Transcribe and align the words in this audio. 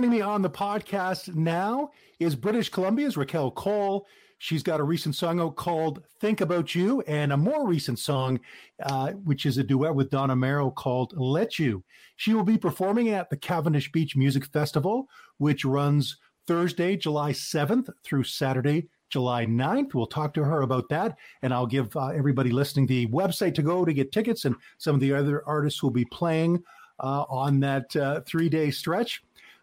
Joining 0.00 0.16
me 0.18 0.22
on 0.22 0.40
the 0.40 0.48
podcast 0.48 1.34
now 1.34 1.90
is 2.20 2.34
British 2.34 2.70
Columbia's 2.70 3.18
Raquel 3.18 3.50
Cole. 3.50 4.06
She's 4.38 4.62
got 4.62 4.80
a 4.80 4.82
recent 4.82 5.14
song 5.14 5.40
out 5.40 5.56
called 5.56 6.02
Think 6.20 6.40
About 6.40 6.74
You 6.74 7.02
and 7.02 7.34
a 7.34 7.36
more 7.36 7.66
recent 7.66 7.98
song, 7.98 8.40
uh, 8.82 9.10
which 9.10 9.44
is 9.44 9.58
a 9.58 9.62
duet 9.62 9.94
with 9.94 10.08
Don 10.08 10.30
Amero 10.30 10.74
called 10.74 11.12
Let 11.18 11.58
You. 11.58 11.84
She 12.16 12.32
will 12.32 12.44
be 12.44 12.56
performing 12.56 13.10
at 13.10 13.28
the 13.28 13.36
Cavendish 13.36 13.92
Beach 13.92 14.16
Music 14.16 14.46
Festival, 14.46 15.06
which 15.36 15.66
runs 15.66 16.16
Thursday, 16.46 16.96
July 16.96 17.32
7th 17.32 17.90
through 18.02 18.24
Saturday, 18.24 18.88
July 19.10 19.44
9th. 19.44 19.92
We'll 19.92 20.06
talk 20.06 20.32
to 20.32 20.44
her 20.44 20.62
about 20.62 20.88
that, 20.88 21.14
and 21.42 21.52
I'll 21.52 21.66
give 21.66 21.94
uh, 21.94 22.06
everybody 22.06 22.52
listening 22.52 22.86
the 22.86 23.06
website 23.08 23.54
to 23.56 23.62
go 23.62 23.84
to 23.84 23.92
get 23.92 24.12
tickets 24.12 24.46
and 24.46 24.56
some 24.78 24.94
of 24.94 25.02
the 25.02 25.12
other 25.12 25.46
artists 25.46 25.82
will 25.82 25.90
be 25.90 26.06
playing 26.06 26.64
uh, 27.00 27.24
on 27.28 27.60
that 27.60 27.94
uh, 27.96 28.20
three 28.26 28.48
day 28.48 28.70
stretch 28.70 29.22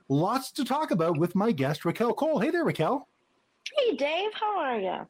lots 0.10 0.52
to 0.54 0.66
talk 0.66 0.92
about 0.92 1.18
with 1.18 1.36
my 1.36 1.52
guest, 1.52 1.86
Raquel 1.86 2.14
Cole. 2.14 2.40
Hey 2.40 2.52
there, 2.52 2.64
Raquel. 2.64 3.08
Hey, 3.76 3.96
Dave. 3.96 4.32
How 4.34 4.60
are 4.60 4.80
you? 4.80 5.08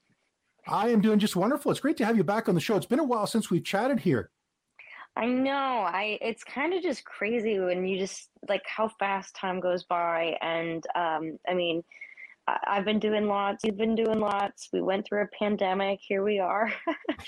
I 0.68 0.90
am 0.90 1.02
doing 1.02 1.20
just 1.20 1.36
wonderful. 1.36 1.72
It's 1.72 1.80
great 1.80 1.98
to 1.98 2.06
have 2.06 2.18
you 2.18 2.24
back 2.24 2.50
on 2.50 2.56
the 2.56 2.62
show. 2.62 2.76
It's 2.76 2.86
been 2.86 3.00
a 3.00 3.04
while 3.04 3.28
since 3.28 3.50
we've 3.50 3.64
chatted 3.64 4.00
here. 4.00 4.32
I 5.16 5.26
know. 5.26 5.54
I 5.54 6.20
it's 6.22 6.44
kind 6.44 6.74
of 6.74 6.84
just 6.84 7.04
crazy 7.04 7.60
when 7.60 7.88
you 7.88 7.98
just 7.98 8.30
like 8.48 8.64
how 8.66 8.90
fast 9.00 9.36
time 9.36 9.60
goes 9.60 9.84
by, 9.84 10.38
and 10.42 10.86
um, 10.94 11.40
I 11.48 11.56
mean, 11.56 11.84
I, 12.48 12.58
I've 12.68 12.86
been 12.86 13.00
doing 13.00 13.28
lots. 13.28 13.64
You've 13.64 13.78
been 13.78 13.96
doing 13.96 14.20
lots. 14.20 14.70
We 14.72 14.82
went 14.82 15.08
through 15.08 15.24
a 15.24 15.28
pandemic. 15.40 16.00
Here 16.02 16.24
we 16.24 16.40
are. 16.40 16.72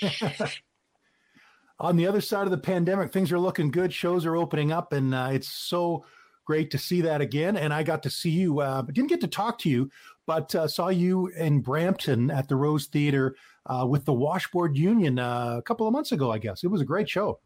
on 1.80 1.96
the 1.96 2.06
other 2.06 2.20
side 2.20 2.44
of 2.44 2.52
the 2.52 2.58
pandemic, 2.58 3.12
things 3.12 3.32
are 3.32 3.40
looking 3.40 3.72
good. 3.72 3.92
Shows 3.92 4.24
are 4.24 4.36
opening 4.36 4.70
up, 4.70 4.92
and 4.92 5.12
uh, 5.12 5.30
it's 5.32 5.48
so 5.48 6.04
great 6.50 6.72
to 6.72 6.78
see 6.78 7.00
that 7.00 7.20
again. 7.20 7.56
And 7.56 7.72
I 7.72 7.84
got 7.84 8.02
to 8.02 8.10
see 8.10 8.30
you, 8.30 8.58
uh, 8.58 8.82
didn't 8.82 9.08
get 9.08 9.20
to 9.20 9.28
talk 9.28 9.56
to 9.60 9.68
you, 9.68 9.88
but 10.26 10.52
uh, 10.52 10.66
saw 10.66 10.88
you 10.88 11.28
in 11.28 11.60
Brampton 11.60 12.28
at 12.28 12.48
the 12.48 12.56
Rose 12.56 12.86
Theater 12.86 13.36
uh, 13.66 13.86
with 13.88 14.04
the 14.04 14.12
Washboard 14.12 14.76
Union 14.76 15.20
uh, 15.20 15.58
a 15.58 15.62
couple 15.62 15.86
of 15.86 15.92
months 15.92 16.10
ago, 16.10 16.32
I 16.32 16.38
guess. 16.38 16.64
It 16.64 16.66
was 16.66 16.80
a 16.80 16.84
great 16.84 17.08
show. 17.08 17.38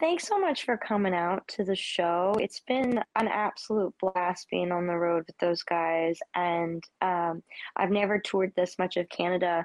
Thanks 0.00 0.28
so 0.28 0.38
much 0.38 0.66
for 0.66 0.76
coming 0.76 1.14
out 1.14 1.48
to 1.48 1.64
the 1.64 1.74
show. 1.74 2.34
It's 2.38 2.60
been 2.60 3.00
an 3.16 3.26
absolute 3.26 3.94
blast 3.98 4.48
being 4.50 4.70
on 4.70 4.86
the 4.86 4.98
road 4.98 5.24
with 5.26 5.38
those 5.38 5.62
guys. 5.62 6.18
And 6.34 6.84
um, 7.00 7.42
I've 7.76 7.90
never 7.90 8.18
toured 8.18 8.52
this 8.54 8.78
much 8.78 8.98
of 8.98 9.08
Canada 9.08 9.64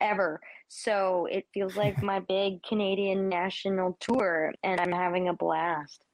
ever. 0.00 0.40
So 0.68 1.28
it 1.30 1.44
feels 1.52 1.76
like 1.76 2.02
my 2.02 2.20
big 2.20 2.62
Canadian 2.62 3.28
national 3.28 3.98
tour, 4.00 4.54
and 4.62 4.80
I'm 4.80 4.92
having 4.92 5.28
a 5.28 5.34
blast. 5.34 6.06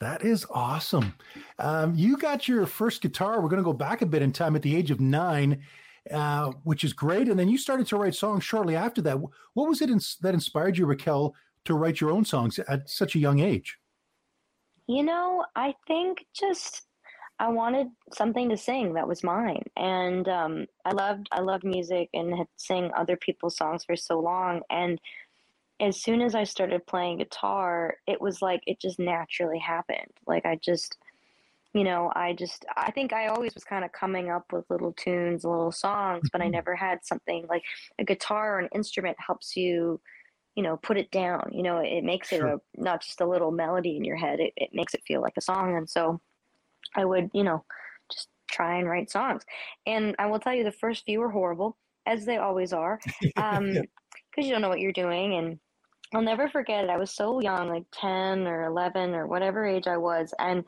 That 0.00 0.24
is 0.24 0.46
awesome. 0.50 1.14
Um, 1.58 1.94
you 1.94 2.16
got 2.16 2.48
your 2.48 2.64
first 2.64 3.02
guitar. 3.02 3.40
We're 3.40 3.50
going 3.50 3.62
to 3.62 3.64
go 3.64 3.74
back 3.74 4.00
a 4.00 4.06
bit 4.06 4.22
in 4.22 4.32
time 4.32 4.56
at 4.56 4.62
the 4.62 4.74
age 4.74 4.90
of 4.90 4.98
nine, 4.98 5.62
uh, 6.10 6.52
which 6.64 6.84
is 6.84 6.94
great. 6.94 7.28
And 7.28 7.38
then 7.38 7.50
you 7.50 7.58
started 7.58 7.86
to 7.88 7.96
write 7.96 8.14
songs 8.14 8.42
shortly 8.42 8.76
after 8.76 9.02
that. 9.02 9.20
What 9.20 9.68
was 9.68 9.82
it 9.82 9.90
in, 9.90 10.00
that 10.22 10.32
inspired 10.32 10.78
you, 10.78 10.86
Raquel, 10.86 11.34
to 11.66 11.74
write 11.74 12.00
your 12.00 12.10
own 12.10 12.24
songs 12.24 12.58
at 12.58 12.88
such 12.88 13.14
a 13.14 13.18
young 13.18 13.40
age? 13.40 13.76
You 14.86 15.02
know, 15.02 15.44
I 15.54 15.74
think 15.86 16.24
just 16.34 16.86
I 17.38 17.48
wanted 17.48 17.88
something 18.12 18.48
to 18.48 18.56
sing 18.56 18.94
that 18.94 19.06
was 19.06 19.22
mine, 19.22 19.62
and 19.76 20.28
um, 20.28 20.66
I 20.84 20.92
loved 20.92 21.28
I 21.30 21.40
loved 21.40 21.64
music 21.64 22.08
and 22.12 22.34
had 22.36 22.48
sang 22.56 22.90
other 22.96 23.16
people's 23.16 23.56
songs 23.56 23.84
for 23.84 23.94
so 23.94 24.18
long, 24.18 24.62
and 24.68 25.00
as 25.80 26.02
soon 26.02 26.20
as 26.20 26.34
I 26.34 26.44
started 26.44 26.86
playing 26.86 27.18
guitar, 27.18 27.94
it 28.06 28.20
was 28.20 28.42
like 28.42 28.60
it 28.66 28.80
just 28.80 28.98
naturally 28.98 29.58
happened. 29.58 30.12
Like 30.26 30.44
I 30.44 30.56
just, 30.62 30.98
you 31.72 31.84
know, 31.84 32.12
I 32.14 32.34
just, 32.34 32.66
I 32.76 32.90
think 32.90 33.12
I 33.12 33.28
always 33.28 33.54
was 33.54 33.64
kind 33.64 33.84
of 33.84 33.92
coming 33.92 34.30
up 34.30 34.52
with 34.52 34.68
little 34.68 34.92
tunes, 34.92 35.44
little 35.44 35.72
songs, 35.72 36.28
but 36.30 36.40
I 36.40 36.44
mm-hmm. 36.44 36.52
never 36.52 36.76
had 36.76 36.98
something 37.04 37.46
like 37.48 37.62
a 37.98 38.04
guitar 38.04 38.56
or 38.56 38.58
an 38.58 38.68
instrument 38.74 39.16
helps 39.24 39.56
you, 39.56 40.00
you 40.54 40.62
know, 40.62 40.76
put 40.76 40.98
it 40.98 41.10
down. 41.10 41.50
You 41.52 41.62
know, 41.62 41.78
it 41.78 42.04
makes 42.04 42.30
it 42.32 42.42
a, 42.42 42.60
not 42.76 43.02
just 43.02 43.20
a 43.22 43.26
little 43.26 43.50
melody 43.50 43.96
in 43.96 44.04
your 44.04 44.16
head, 44.16 44.38
it, 44.38 44.52
it 44.56 44.70
makes 44.74 44.92
it 44.92 45.04
feel 45.06 45.22
like 45.22 45.34
a 45.38 45.42
song. 45.42 45.76
And 45.76 45.88
so 45.88 46.20
I 46.94 47.06
would, 47.06 47.30
you 47.32 47.44
know, 47.44 47.64
just 48.12 48.28
try 48.50 48.78
and 48.78 48.88
write 48.88 49.10
songs. 49.10 49.44
And 49.86 50.14
I 50.18 50.26
will 50.26 50.40
tell 50.40 50.54
you, 50.54 50.64
the 50.64 50.72
first 50.72 51.04
few 51.06 51.20
were 51.20 51.30
horrible, 51.30 51.78
as 52.04 52.26
they 52.26 52.36
always 52.36 52.74
are. 52.74 53.00
Um, 53.36 53.72
because 54.30 54.46
you 54.46 54.52
don't 54.52 54.62
know 54.62 54.68
what 54.68 54.80
you're 54.80 54.92
doing 54.92 55.34
and 55.34 55.58
I'll 56.12 56.22
never 56.22 56.48
forget 56.48 56.84
it. 56.84 56.90
I 56.90 56.96
was 56.96 57.12
so 57.12 57.40
young, 57.40 57.68
like 57.68 57.84
10 57.92 58.46
or 58.46 58.64
11 58.64 59.14
or 59.14 59.26
whatever 59.26 59.64
age 59.64 59.86
I 59.86 59.96
was. 59.96 60.34
And 60.38 60.64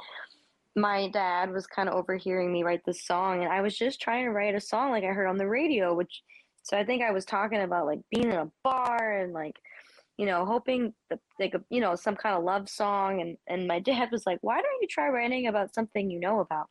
my 0.76 1.08
dad 1.08 1.53
was 1.53 1.66
kind 1.66 1.88
of 1.88 1.97
overhearing 1.97 2.53
me 2.53 2.62
write 2.62 2.84
this 2.86 3.04
song. 3.04 3.42
And 3.42 3.53
I 3.53 3.60
was 3.60 3.76
just 3.76 4.00
trying 4.00 4.25
to 4.25 4.30
write 4.30 4.54
a 4.54 4.60
song 4.60 4.91
like 4.91 5.04
I 5.04 5.08
heard 5.08 5.26
on 5.28 5.38
the 5.38 5.48
radio, 5.48 5.94
which, 5.94 6.22
so 6.62 6.78
I 6.78 6.84
think 6.84 7.03
I 7.03 7.10
was 7.10 7.25
talking 7.25 7.60
about 7.60 7.86
like 7.86 8.00
being 8.10 8.30
in 8.30 8.38
a 8.38 8.50
bar 8.62 9.19
and 9.19 9.32
like, 9.32 9.56
you 10.19 10.27
know, 10.27 10.45
hoping 10.45 10.93
that 11.09 11.21
like 11.41 11.55
you 11.71 11.81
know 11.81 11.95
some 11.95 12.17
kind 12.17 12.37
of 12.37 12.45
love 12.45 12.69
song, 12.69 13.21
and 13.21 13.37
and 13.47 13.67
my 13.67 13.78
dad 13.81 14.11
was 14.12 14.27
like, 14.27 14.39
"Why 14.43 14.56
don't 14.56 14.83
you 14.83 14.89
try 14.89 15.09
writing 15.09 15.47
about 15.47 15.75
something 15.75 16.11
you 16.11 16.21
know 16.21 16.41
about?" 16.41 16.67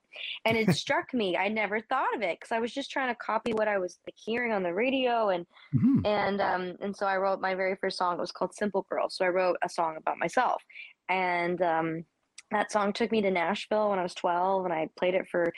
And 0.46 0.56
it 0.56 0.72
struck 0.76 1.14
me. 1.14 1.36
I 1.36 1.48
never 1.48 1.82
thought 1.82 2.16
of 2.16 2.22
it 2.22 2.40
because 2.40 2.52
I 2.52 2.60
was 2.60 2.74
just 2.74 2.92
trying 2.92 3.10
to 3.10 3.16
copy 3.16 3.54
what 3.54 3.68
I 3.68 3.80
was 3.80 3.98
like, 4.06 4.16
hearing 4.16 4.52
on 4.52 4.64
the 4.64 4.74
radio, 4.74 5.30
and 5.30 5.46
mm-hmm. 5.76 6.06
and 6.06 6.42
um 6.42 6.76
and 6.82 6.96
so 6.96 7.06
I 7.06 7.18
wrote 7.18 7.42
my 7.42 7.56
very 7.56 7.76
first 7.76 7.98
song. 7.98 8.18
It 8.18 8.22
was 8.22 8.32
called 8.32 8.54
"Simple 8.54 8.86
Girl." 8.90 9.10
So 9.10 9.26
I 9.26 9.30
wrote 9.30 9.58
a 9.64 9.70
song 9.70 9.96
about 9.98 10.20
myself, 10.20 10.62
and 11.10 11.62
um, 11.62 12.06
that 12.52 12.72
song 12.72 12.94
took 12.94 13.12
me 13.12 13.22
to 13.22 13.32
Nashville 13.32 13.90
when 13.90 14.00
I 14.00 14.04
was 14.04 14.14
twelve, 14.14 14.66
and 14.66 14.74
I 14.74 14.90
played 14.98 15.16
it 15.16 15.28
for 15.28 15.52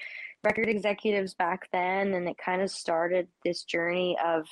record 0.43 0.69
executives 0.69 1.33
back 1.33 1.69
then, 1.71 2.13
and 2.13 2.27
it 2.27 2.37
kind 2.37 2.61
of 2.61 2.71
started 2.71 3.27
this 3.43 3.63
journey 3.63 4.17
of 4.23 4.47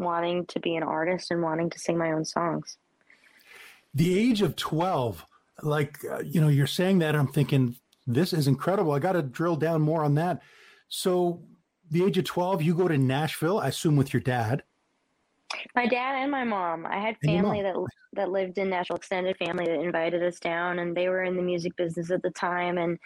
wanting 0.00 0.46
to 0.46 0.60
be 0.60 0.76
an 0.76 0.82
artist 0.82 1.30
and 1.30 1.42
wanting 1.42 1.70
to 1.70 1.78
sing 1.78 1.96
my 1.96 2.12
own 2.12 2.24
songs. 2.24 2.76
The 3.94 4.18
age 4.18 4.42
of 4.42 4.56
12, 4.56 5.24
like, 5.62 5.98
uh, 6.10 6.20
you 6.20 6.40
know, 6.40 6.48
you're 6.48 6.66
saying 6.66 7.00
that, 7.00 7.14
I'm 7.14 7.28
thinking, 7.28 7.76
this 8.06 8.32
is 8.32 8.46
incredible. 8.46 8.92
I 8.92 8.98
got 8.98 9.12
to 9.12 9.22
drill 9.22 9.56
down 9.56 9.82
more 9.82 10.04
on 10.04 10.14
that. 10.14 10.42
So, 10.88 11.42
the 11.90 12.04
age 12.04 12.18
of 12.18 12.24
12, 12.24 12.62
you 12.62 12.74
go 12.74 12.86
to 12.86 12.96
Nashville, 12.96 13.58
I 13.58 13.68
assume 13.68 13.96
with 13.96 14.12
your 14.12 14.20
dad. 14.20 14.62
My 15.74 15.86
dad 15.86 16.14
and 16.22 16.30
my 16.30 16.44
mom. 16.44 16.86
I 16.86 16.98
had 16.98 17.16
family 17.24 17.62
that 17.62 17.74
that 18.14 18.30
lived 18.30 18.58
in 18.58 18.70
Nashville, 18.70 18.96
extended 18.96 19.36
family 19.36 19.66
that 19.66 19.80
invited 19.80 20.22
us 20.22 20.38
down, 20.38 20.78
and 20.78 20.96
they 20.96 21.08
were 21.08 21.24
in 21.24 21.36
the 21.36 21.42
music 21.42 21.76
business 21.76 22.10
at 22.10 22.22
the 22.22 22.30
time, 22.30 22.78
and 22.78 22.98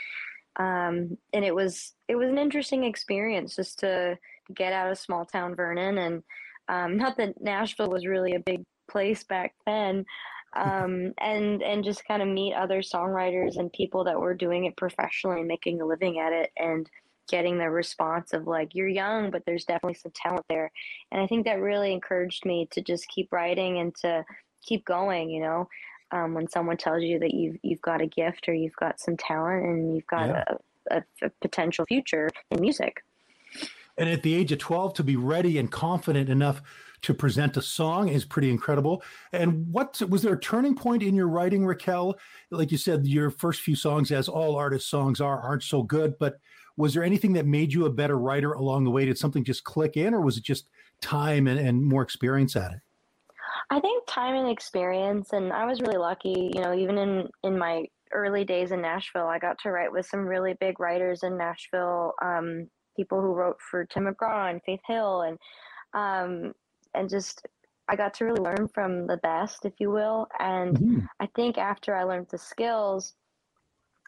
um, 0.56 1.16
and 1.32 1.44
it 1.44 1.54
was 1.54 1.94
it 2.08 2.16
was 2.16 2.28
an 2.28 2.38
interesting 2.38 2.84
experience 2.84 3.56
just 3.56 3.78
to 3.80 4.18
get 4.54 4.72
out 4.72 4.90
of 4.90 4.98
small 4.98 5.24
town 5.24 5.54
Vernon 5.54 5.98
and 5.98 6.22
um, 6.68 6.96
not 6.96 7.16
that 7.16 7.40
Nashville 7.40 7.90
was 7.90 8.06
really 8.06 8.34
a 8.34 8.40
big 8.40 8.64
place 8.88 9.24
back 9.24 9.54
then, 9.66 10.04
um, 10.54 11.12
and 11.18 11.62
and 11.62 11.84
just 11.84 12.06
kind 12.06 12.22
of 12.22 12.28
meet 12.28 12.54
other 12.54 12.80
songwriters 12.80 13.58
and 13.58 13.72
people 13.72 14.04
that 14.04 14.20
were 14.20 14.34
doing 14.34 14.64
it 14.64 14.76
professionally 14.76 15.40
and 15.40 15.48
making 15.48 15.80
a 15.80 15.86
living 15.86 16.18
at 16.20 16.32
it 16.32 16.50
and 16.56 16.88
getting 17.28 17.58
the 17.58 17.70
response 17.70 18.34
of 18.34 18.46
like 18.46 18.74
you're 18.74 18.86
young 18.86 19.30
but 19.30 19.42
there's 19.46 19.64
definitely 19.64 19.94
some 19.94 20.12
talent 20.14 20.44
there. 20.48 20.70
And 21.10 21.22
i 21.22 21.26
think 21.26 21.46
that 21.46 21.60
really 21.60 21.92
encouraged 21.92 22.44
me 22.44 22.68
to 22.70 22.82
just 22.82 23.08
keep 23.08 23.32
writing 23.32 23.78
and 23.78 23.94
to 23.96 24.24
keep 24.62 24.84
going 24.84 25.30
you 25.30 25.40
know? 25.40 25.68
Um, 26.10 26.34
when 26.34 26.48
someone 26.48 26.76
tells 26.76 27.02
you 27.02 27.18
that 27.18 27.34
you've 27.34 27.56
you've 27.62 27.82
got 27.82 28.02
a 28.02 28.06
gift 28.06 28.48
or 28.48 28.54
you've 28.54 28.76
got 28.76 29.00
some 29.00 29.16
talent 29.16 29.64
and 29.64 29.94
you've 29.96 30.06
got 30.06 30.28
yeah. 30.28 30.44
a, 30.90 30.96
a, 30.98 31.02
a 31.22 31.30
potential 31.40 31.86
future 31.86 32.28
in 32.50 32.60
music 32.60 33.02
and 33.96 34.08
at 34.08 34.22
the 34.22 34.34
age 34.34 34.52
of 34.52 34.58
12 34.58 34.94
to 34.94 35.04
be 35.04 35.16
ready 35.16 35.58
and 35.58 35.70
confident 35.70 36.28
enough 36.28 36.62
to 37.02 37.12
present 37.12 37.56
a 37.56 37.62
song 37.62 38.08
is 38.08 38.24
pretty 38.24 38.50
incredible. 38.50 39.02
And 39.32 39.70
what 39.70 40.00
was 40.08 40.22
there 40.22 40.32
a 40.32 40.40
turning 40.40 40.74
point 40.74 41.02
in 41.02 41.14
your 41.14 41.28
writing, 41.28 41.66
Raquel? 41.66 42.16
Like 42.50 42.72
you 42.72 42.78
said, 42.78 43.06
your 43.06 43.30
first 43.30 43.60
few 43.60 43.76
songs, 43.76 44.10
as 44.10 44.26
all 44.26 44.56
artists' 44.56 44.88
songs 44.88 45.20
are, 45.20 45.38
aren't 45.38 45.64
so 45.64 45.82
good. 45.82 46.14
But 46.18 46.38
was 46.78 46.94
there 46.94 47.04
anything 47.04 47.34
that 47.34 47.46
made 47.46 47.74
you 47.74 47.84
a 47.84 47.90
better 47.90 48.18
writer 48.18 48.52
along 48.54 48.84
the 48.84 48.90
way? 48.90 49.04
Did 49.04 49.18
something 49.18 49.44
just 49.44 49.64
click 49.64 49.98
in, 49.98 50.14
or 50.14 50.22
was 50.22 50.38
it 50.38 50.44
just 50.44 50.66
time 51.02 51.46
and, 51.46 51.60
and 51.60 51.84
more 51.84 52.02
experience 52.02 52.56
at 52.56 52.72
it? 52.72 52.78
I 53.70 53.80
think 53.80 54.04
time 54.06 54.34
and 54.34 54.48
experience, 54.48 55.32
and 55.32 55.52
I 55.52 55.66
was 55.66 55.82
really 55.82 55.98
lucky. 55.98 56.50
You 56.54 56.62
know, 56.62 56.74
even 56.74 56.96
in 56.96 57.28
in 57.42 57.58
my 57.58 57.84
early 58.12 58.44
days 58.44 58.72
in 58.72 58.80
Nashville, 58.80 59.26
I 59.26 59.38
got 59.38 59.58
to 59.60 59.70
write 59.70 59.92
with 59.92 60.06
some 60.06 60.26
really 60.26 60.54
big 60.58 60.80
writers 60.80 61.22
in 61.22 61.36
Nashville. 61.36 62.14
Um, 62.22 62.68
people 62.96 63.20
who 63.20 63.32
wrote 63.32 63.60
for 63.60 63.84
Tim 63.84 64.04
McGraw 64.04 64.50
and 64.50 64.62
Faith 64.62 64.80
Hill, 64.86 65.22
and 65.22 65.38
um, 65.92 66.54
and 66.94 67.08
just 67.08 67.46
I 67.88 67.96
got 67.96 68.14
to 68.14 68.24
really 68.24 68.40
learn 68.40 68.68
from 68.68 69.06
the 69.06 69.18
best, 69.18 69.64
if 69.64 69.74
you 69.78 69.90
will. 69.90 70.28
And 70.38 70.78
mm-hmm. 70.78 70.98
I 71.20 71.26
think 71.34 71.58
after 71.58 71.94
I 71.94 72.04
learned 72.04 72.28
the 72.30 72.38
skills 72.38 73.14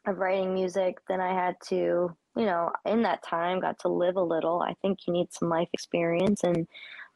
of 0.06 0.18
writing 0.18 0.54
music, 0.54 0.98
then 1.08 1.20
I 1.20 1.34
had 1.34 1.56
to, 1.68 2.16
you 2.36 2.46
know, 2.46 2.72
in 2.84 3.02
that 3.02 3.22
time, 3.22 3.60
got 3.60 3.78
to 3.80 3.88
live 3.88 4.16
a 4.16 4.22
little. 4.22 4.62
I 4.62 4.74
think 4.80 5.06
you 5.06 5.12
need 5.12 5.32
some 5.32 5.48
life 5.48 5.68
experience, 5.72 6.44
and 6.44 6.66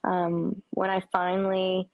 um, 0.05 0.63
when 0.71 0.91
I 0.91 1.03
finally 1.13 1.89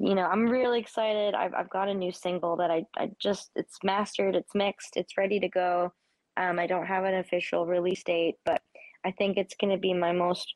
you 0.00 0.16
know, 0.16 0.26
I'm 0.26 0.46
really 0.46 0.80
excited. 0.80 1.34
I've, 1.34 1.54
I've 1.54 1.70
got 1.70 1.88
a 1.88 1.94
new 1.94 2.10
single 2.10 2.56
that 2.56 2.68
I, 2.68 2.84
I 2.96 3.12
just, 3.20 3.52
it's 3.54 3.78
mastered, 3.84 4.34
it's 4.34 4.52
mixed, 4.52 4.96
it's 4.96 5.16
ready 5.16 5.38
to 5.38 5.48
go 5.48 5.92
Um, 6.36 6.58
I 6.58 6.66
don't 6.66 6.86
have 6.86 7.04
an 7.04 7.14
official 7.14 7.66
release 7.66 8.02
date, 8.02 8.36
but 8.44 8.62
I 9.04 9.10
think 9.12 9.36
it's 9.36 9.54
going 9.54 9.72
to 9.72 9.78
be 9.78 9.92
my 9.92 10.12
most, 10.12 10.54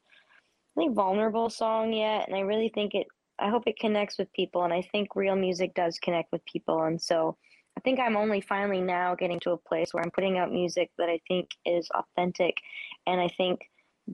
I 0.77 0.81
think, 0.81 0.95
vulnerable 0.95 1.51
song 1.51 1.93
yet. 1.93 2.27
And 2.27 2.37
I 2.37 2.41
really 2.41 2.71
think 2.75 2.95
it, 2.95 3.07
I 3.39 3.51
hope 3.51 3.65
it 3.67 3.79
connects 3.79 4.19
with 4.19 4.33
people. 4.33 4.65
And 4.65 4.73
I 4.73 4.83
think 4.93 5.15
real 5.15 5.37
music 5.37 5.75
does 5.75 5.99
connect 5.99 6.33
with 6.33 6.45
people. 6.45 6.83
And 6.83 7.01
so 7.01 7.37
I 7.77 7.81
think 7.81 8.01
I'm 8.01 8.17
only 8.17 8.41
finally 8.41 8.81
now 8.81 9.15
getting 9.15 9.39
to 9.41 9.53
a 9.53 9.57
place 9.57 9.93
where 9.93 10.03
I'm 10.03 10.11
putting 10.11 10.39
out 10.39 10.51
music 10.51 10.91
that 10.99 11.09
I 11.09 11.21
think 11.29 11.51
is 11.65 11.89
authentic. 11.95 12.57
And 13.07 13.21
I 13.21 13.29
think 13.29 13.61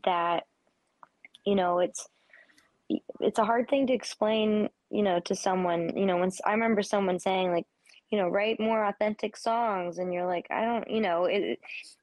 that, 0.05 0.45
you 1.47 1.55
know, 1.55 1.79
it's, 1.79 2.07
it's 3.21 3.39
a 3.39 3.45
hard 3.45 3.71
thing 3.71 3.87
to 3.87 3.95
explain, 3.95 4.69
you 4.91 5.03
know, 5.03 5.21
to 5.21 5.35
someone, 5.35 5.97
you 5.97 6.05
know, 6.05 6.19
once 6.19 6.41
I 6.45 6.53
remember 6.53 6.83
someone 6.83 7.19
saying 7.19 7.53
like, 7.53 7.65
you 8.11 8.19
know, 8.19 8.29
write 8.29 8.61
more 8.61 8.85
authentic 8.85 9.37
songs. 9.37 9.99
And 9.99 10.12
you're 10.12 10.27
like, 10.27 10.47
I 10.51 10.65
don't, 10.65 10.89
you 10.91 11.01
know, 11.01 11.25
it, 11.25 11.59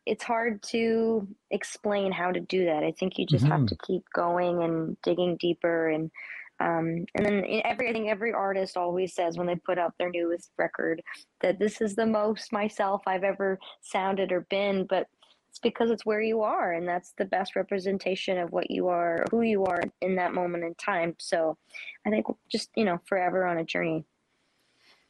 it's 0.05 0.23
hard 0.23 0.61
to 0.63 1.27
explain 1.49 2.11
how 2.11 2.31
to 2.31 2.39
do 2.39 2.65
that. 2.65 2.83
I 2.83 2.91
think 2.91 3.17
you 3.17 3.25
just 3.25 3.45
mm-hmm. 3.45 3.53
have 3.53 3.65
to 3.67 3.77
keep 3.85 4.03
going 4.13 4.63
and 4.63 4.97
digging 5.01 5.37
deeper 5.37 5.89
and, 5.89 6.11
um, 6.59 7.05
and 7.15 7.25
then 7.25 7.43
every, 7.63 7.89
I 7.89 7.93
think 7.93 8.07
every 8.07 8.33
artist 8.33 8.77
always 8.77 9.15
says 9.15 9.35
when 9.35 9.47
they 9.47 9.55
put 9.55 9.79
out 9.79 9.93
their 9.97 10.11
newest 10.11 10.51
record 10.57 11.01
that 11.41 11.57
this 11.57 11.81
is 11.81 11.95
the 11.95 12.05
most 12.05 12.53
myself 12.53 13.01
I've 13.07 13.23
ever 13.23 13.57
sounded 13.81 14.31
or 14.31 14.41
been, 14.41 14.85
but 14.85 15.07
it's 15.49 15.59
because 15.59 15.91
it's 15.91 16.05
where 16.05 16.21
you 16.21 16.43
are, 16.43 16.71
and 16.71 16.87
that's 16.87 17.13
the 17.17 17.25
best 17.25 17.57
representation 17.57 18.37
of 18.37 18.51
what 18.51 18.71
you 18.71 18.87
are, 18.87 19.25
who 19.31 19.41
you 19.41 19.65
are 19.65 19.81
in 20.01 20.15
that 20.15 20.33
moment 20.33 20.63
in 20.63 20.75
time. 20.75 21.13
So, 21.19 21.57
I 22.05 22.09
think 22.09 22.25
just 22.49 22.69
you 22.77 22.85
know, 22.85 23.01
forever 23.05 23.45
on 23.45 23.57
a 23.57 23.65
journey. 23.65 24.05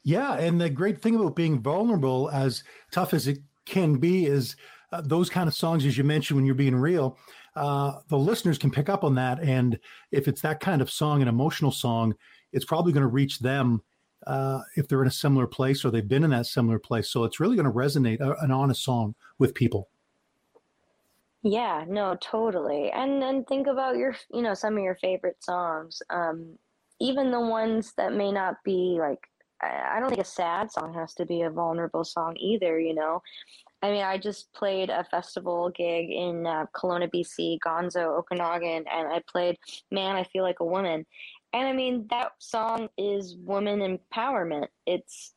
Yeah, 0.03 0.33
and 0.33 0.59
the 0.59 0.69
great 0.69 1.01
thing 1.01 1.15
about 1.15 1.35
being 1.35 1.61
vulnerable, 1.61 2.29
as 2.31 2.63
tough 2.91 3.13
as 3.13 3.27
it 3.27 3.39
can 3.65 3.97
be, 3.97 4.25
is 4.25 4.55
uh, 4.91 5.01
those 5.01 5.29
kind 5.29 5.47
of 5.47 5.53
songs, 5.53 5.85
as 5.85 5.97
you 5.97 6.03
mentioned, 6.03 6.37
when 6.37 6.45
you're 6.45 6.55
being 6.55 6.75
real, 6.75 7.17
uh, 7.55 7.99
the 8.07 8.17
listeners 8.17 8.57
can 8.57 8.71
pick 8.71 8.89
up 8.89 9.03
on 9.03 9.15
that. 9.15 9.39
And 9.41 9.79
if 10.11 10.27
it's 10.27 10.41
that 10.41 10.59
kind 10.59 10.81
of 10.81 10.89
song, 10.89 11.21
an 11.21 11.27
emotional 11.27 11.71
song, 11.71 12.15
it's 12.51 12.65
probably 12.65 12.93
going 12.93 13.01
to 13.01 13.07
reach 13.07 13.39
them 13.39 13.81
uh, 14.25 14.61
if 14.75 14.87
they're 14.87 15.01
in 15.01 15.07
a 15.07 15.11
similar 15.11 15.47
place 15.47 15.85
or 15.85 15.91
they've 15.91 16.07
been 16.07 16.23
in 16.23 16.31
that 16.31 16.45
similar 16.45 16.79
place. 16.79 17.09
So 17.09 17.23
it's 17.23 17.39
really 17.39 17.55
going 17.55 17.65
to 17.65 17.71
resonate, 17.71 18.21
uh, 18.21 18.35
an 18.41 18.51
honest 18.51 18.83
song 18.83 19.15
with 19.37 19.53
people. 19.53 19.89
Yeah, 21.43 21.85
no, 21.87 22.17
totally. 22.21 22.91
And 22.91 23.23
and 23.23 23.47
think 23.47 23.65
about 23.65 23.97
your, 23.97 24.15
you 24.31 24.43
know, 24.43 24.53
some 24.53 24.77
of 24.77 24.83
your 24.83 24.95
favorite 24.95 25.43
songs. 25.43 26.01
Um, 26.11 26.57
even 26.99 27.31
the 27.31 27.39
ones 27.39 27.93
that 27.97 28.13
may 28.13 28.31
not 28.31 28.57
be 28.63 28.97
like 28.99 29.27
I 29.61 29.99
don't 29.99 30.09
think 30.09 30.21
a 30.21 30.25
sad 30.25 30.71
song 30.71 30.93
has 30.93 31.13
to 31.15 31.25
be 31.25 31.41
a 31.41 31.49
vulnerable 31.49 32.03
song 32.03 32.35
either, 32.37 32.79
you 32.79 32.95
know. 32.95 33.21
I 33.83 33.91
mean, 33.91 34.03
I 34.03 34.17
just 34.17 34.51
played 34.53 34.89
a 34.89 35.03
festival 35.03 35.71
gig 35.75 36.09
in 36.09 36.45
uh, 36.45 36.65
Kelowna, 36.75 37.11
BC, 37.13 37.59
Gonzo, 37.65 38.17
Okanagan, 38.19 38.85
and 38.91 39.07
I 39.07 39.21
played 39.31 39.57
Man, 39.91 40.15
I 40.15 40.23
Feel 40.23 40.43
Like 40.43 40.59
a 40.59 40.65
Woman. 40.65 41.05
And 41.53 41.67
I 41.67 41.73
mean, 41.73 42.07
that 42.09 42.31
song 42.39 42.89
is 42.97 43.35
woman 43.37 43.79
empowerment. 43.79 44.67
It's, 44.85 45.33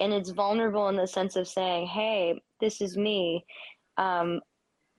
and 0.00 0.12
it's 0.12 0.30
vulnerable 0.30 0.88
in 0.88 0.96
the 0.96 1.06
sense 1.06 1.36
of 1.36 1.46
saying, 1.46 1.88
hey, 1.88 2.40
this 2.60 2.80
is 2.80 2.96
me. 2.96 3.44
Um, 3.96 4.40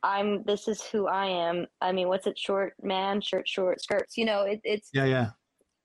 I'm, 0.03 0.43
this 0.43 0.67
is 0.67 0.81
who 0.83 1.07
I 1.07 1.25
am. 1.25 1.67
I 1.81 1.91
mean, 1.91 2.07
what's 2.07 2.27
it? 2.27 2.37
Short 2.37 2.73
man, 2.81 3.19
shirt, 3.21 3.47
short 3.47 3.81
skirts. 3.81 4.17
You 4.17 4.25
know, 4.25 4.43
it, 4.43 4.61
it's, 4.63 4.89
yeah, 4.93 5.05
yeah. 5.05 5.29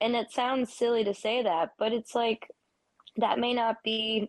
And 0.00 0.14
it 0.14 0.30
sounds 0.30 0.72
silly 0.72 1.04
to 1.04 1.14
say 1.14 1.42
that, 1.42 1.70
but 1.78 1.92
it's 1.92 2.14
like, 2.14 2.46
that 3.16 3.38
may 3.38 3.54
not 3.54 3.76
be 3.84 4.28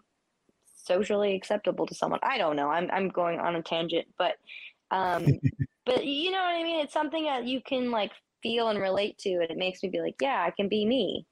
socially 0.86 1.36
acceptable 1.36 1.86
to 1.88 1.96
someone. 1.96 2.20
I 2.24 2.38
don't 2.38 2.56
know. 2.56 2.70
I'm 2.70 2.90
I'm 2.92 3.10
going 3.10 3.40
on 3.40 3.56
a 3.56 3.62
tangent, 3.62 4.08
but 4.18 4.36
um 4.92 5.26
but 5.86 6.06
you 6.06 6.32
know 6.32 6.40
what 6.40 6.56
I 6.56 6.64
mean? 6.64 6.80
It's 6.82 6.94
something 6.94 7.26
that 7.26 7.46
you 7.46 7.62
can 7.62 7.92
like 7.92 8.12
feel 8.44 8.70
and 8.70 8.80
relate 8.80 9.18
to 9.20 9.32
and 9.32 9.50
it 9.50 9.58
makes 9.58 9.82
me 9.82 9.90
be 9.90 10.02
like, 10.02 10.16
yeah, 10.22 10.44
I 10.46 10.52
can 10.52 10.70
be 10.70 10.86
me. 10.86 11.26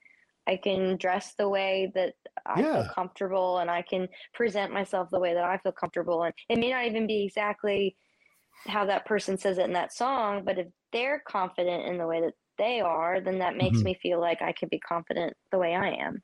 I 0.47 0.57
can 0.57 0.97
dress 0.97 1.35
the 1.37 1.47
way 1.47 1.91
that 1.95 2.15
I 2.45 2.59
yeah. 2.59 2.73
feel 2.73 2.91
comfortable 2.93 3.59
and 3.59 3.71
I 3.71 3.81
can 3.81 4.09
present 4.33 4.73
myself 4.73 5.09
the 5.09 5.19
way 5.19 5.33
that 5.33 5.43
I 5.43 5.57
feel 5.59 5.71
comfortable 5.71 6.23
and 6.23 6.33
it 6.49 6.59
may 6.59 6.71
not 6.71 6.85
even 6.85 7.07
be 7.07 7.23
exactly 7.23 7.95
how 8.67 8.85
that 8.85 9.05
person 9.05 9.37
says 9.37 9.57
it 9.57 9.65
in 9.65 9.73
that 9.73 9.93
song, 9.93 10.43
but 10.45 10.57
if 10.57 10.67
they're 10.91 11.21
confident 11.27 11.85
in 11.85 11.97
the 11.97 12.07
way 12.07 12.21
that 12.21 12.33
they 12.57 12.81
are, 12.81 13.19
then 13.19 13.39
that 13.39 13.57
makes 13.57 13.77
mm-hmm. 13.77 13.85
me 13.85 13.99
feel 14.01 14.19
like 14.19 14.41
I 14.41 14.53
can 14.53 14.69
be 14.69 14.79
confident 14.79 15.33
the 15.51 15.57
way 15.57 15.75
I 15.75 15.89
am 15.91 16.21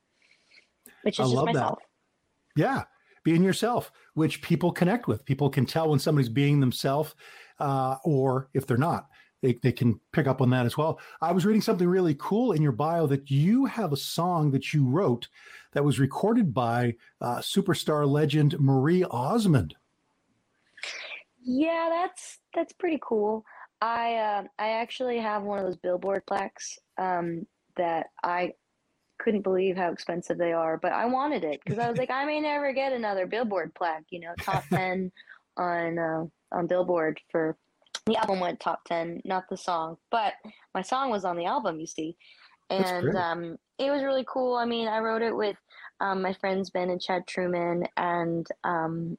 which 1.03 1.19
is 1.19 1.27
I 1.27 1.33
just 1.33 1.45
myself. 1.45 1.79
That. 2.55 2.61
Yeah, 2.61 2.83
being 3.23 3.43
yourself, 3.43 3.91
which 4.13 4.41
people 4.41 4.71
connect 4.71 5.07
with. 5.07 5.25
People 5.25 5.49
can 5.49 5.65
tell 5.65 5.89
when 5.89 5.99
somebody's 5.99 6.29
being 6.29 6.59
themselves, 6.59 7.15
uh, 7.59 7.95
or 8.03 8.49
if 8.53 8.65
they're 8.65 8.77
not. 8.77 9.07
They, 9.41 9.57
they 9.63 9.71
can 9.71 9.99
pick 10.11 10.27
up 10.27 10.41
on 10.41 10.49
that 10.49 10.65
as 10.65 10.77
well. 10.77 10.99
I 11.21 11.31
was 11.31 11.45
reading 11.45 11.61
something 11.61 11.87
really 11.87 12.15
cool 12.19 12.51
in 12.51 12.61
your 12.61 12.73
bio 12.73 13.07
that 13.07 13.31
you 13.31 13.65
have 13.65 13.93
a 13.93 13.97
song 13.97 14.51
that 14.51 14.73
you 14.73 14.85
wrote 14.85 15.29
that 15.71 15.83
was 15.85 15.99
recorded 15.99 16.53
by 16.53 16.95
uh, 17.21 17.37
superstar 17.37 18.05
legend 18.05 18.59
Marie 18.59 19.05
Osmond. 19.05 19.75
Yeah, 21.41 21.87
that's 21.89 22.39
that's 22.53 22.73
pretty 22.73 22.99
cool. 23.01 23.45
I 23.81 24.15
uh, 24.15 24.43
I 24.57 24.69
actually 24.71 25.19
have 25.19 25.43
one 25.43 25.59
of 25.59 25.65
those 25.65 25.77
billboard 25.77 26.25
plaques 26.25 26.77
um, 26.97 27.47
that 27.77 28.07
I 28.23 28.53
couldn't 29.19 29.41
believe 29.41 29.77
how 29.77 29.91
expensive 29.91 30.37
they 30.37 30.53
are, 30.53 30.77
but 30.77 30.91
I 30.91 31.05
wanted 31.05 31.43
it 31.43 31.61
because 31.63 31.79
I 31.79 31.89
was 31.89 31.97
like, 31.97 32.09
I 32.09 32.25
may 32.25 32.39
never 32.39 32.73
get 32.73 32.93
another 32.93 33.27
Billboard 33.27 33.73
plaque, 33.75 34.05
you 34.09 34.19
know, 34.19 34.33
top 34.41 34.63
10 34.73 35.11
on, 35.57 35.99
uh, 35.99 36.25
on 36.51 36.67
Billboard 36.67 37.19
for 37.31 37.57
the 38.05 38.17
album 38.17 38.39
went 38.39 38.59
top 38.59 38.83
10, 38.85 39.21
not 39.25 39.49
the 39.49 39.57
song, 39.57 39.97
but 40.09 40.33
my 40.73 40.81
song 40.81 41.11
was 41.11 41.25
on 41.25 41.37
the 41.37 41.45
album, 41.45 41.79
you 41.79 41.87
see. 41.87 42.15
And 42.69 43.15
um, 43.15 43.57
it 43.77 43.89
was 43.89 44.03
really 44.03 44.25
cool. 44.27 44.55
I 44.55 44.65
mean, 44.65 44.87
I 44.87 44.99
wrote 44.99 45.21
it 45.21 45.35
with 45.35 45.57
um, 45.99 46.21
my 46.21 46.33
friends 46.33 46.69
Ben 46.69 46.89
and 46.89 47.01
Chad 47.01 47.27
Truman 47.27 47.85
and 47.97 48.47
um, 48.63 49.17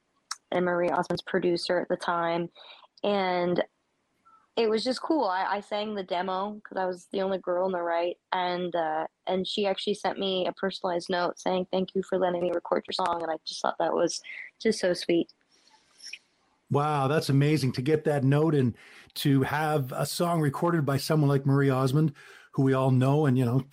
and 0.51 0.65
Marie 0.65 0.89
Osmond's 0.89 1.21
producer 1.21 1.79
at 1.79 1.89
the 1.89 1.97
time. 1.97 2.49
And 3.03 3.61
it 4.57 4.69
was 4.69 4.83
just 4.83 5.01
cool. 5.01 5.25
I, 5.25 5.45
I 5.45 5.59
sang 5.61 5.95
the 5.95 6.03
demo 6.03 6.51
because 6.51 6.77
I 6.77 6.85
was 6.85 7.07
the 7.11 7.21
only 7.21 7.37
girl 7.37 7.65
in 7.67 7.71
the 7.71 7.81
right, 7.81 8.17
and 8.33 8.75
uh, 8.75 9.07
and 9.27 9.47
she 9.47 9.65
actually 9.65 9.93
sent 9.93 10.19
me 10.19 10.45
a 10.47 10.51
personalized 10.53 11.09
note 11.09 11.39
saying 11.39 11.67
thank 11.71 11.95
you 11.95 12.03
for 12.03 12.17
letting 12.17 12.41
me 12.41 12.51
record 12.53 12.83
your 12.87 12.93
song, 12.93 13.21
and 13.21 13.31
I 13.31 13.37
just 13.45 13.61
thought 13.61 13.77
that 13.79 13.93
was 13.93 14.21
just 14.59 14.79
so 14.79 14.93
sweet. 14.93 15.31
Wow, 16.69 17.07
that's 17.07 17.29
amazing 17.29 17.73
to 17.73 17.81
get 17.81 18.03
that 18.05 18.23
note 18.23 18.55
and 18.55 18.75
to 19.15 19.41
have 19.43 19.91
a 19.93 20.05
song 20.05 20.41
recorded 20.41 20.85
by 20.85 20.97
someone 20.97 21.29
like 21.29 21.45
Marie 21.45 21.69
Osmond, 21.69 22.13
who 22.53 22.63
we 22.63 22.73
all 22.73 22.91
know 22.91 23.25
and 23.25 23.37
you 23.37 23.45
know 23.45 23.63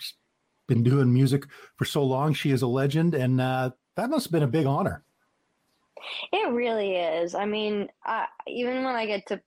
been 0.67 0.83
doing 0.83 1.13
music 1.13 1.45
for 1.75 1.85
so 1.85 2.03
long. 2.03 2.33
She 2.33 2.51
is 2.51 2.61
a 2.61 2.67
legend, 2.67 3.15
and 3.15 3.41
uh, 3.41 3.71
that 3.95 4.09
must 4.09 4.27
have 4.27 4.31
been 4.31 4.43
a 4.43 4.47
big 4.47 4.65
honor. 4.65 5.03
It 6.31 6.49
really 6.51 6.95
is. 6.95 7.35
I 7.35 7.45
mean, 7.45 7.89
uh, 8.05 8.25
even 8.47 8.85
when 8.85 8.95
I 8.95 9.05
get 9.05 9.27
to 9.27 9.41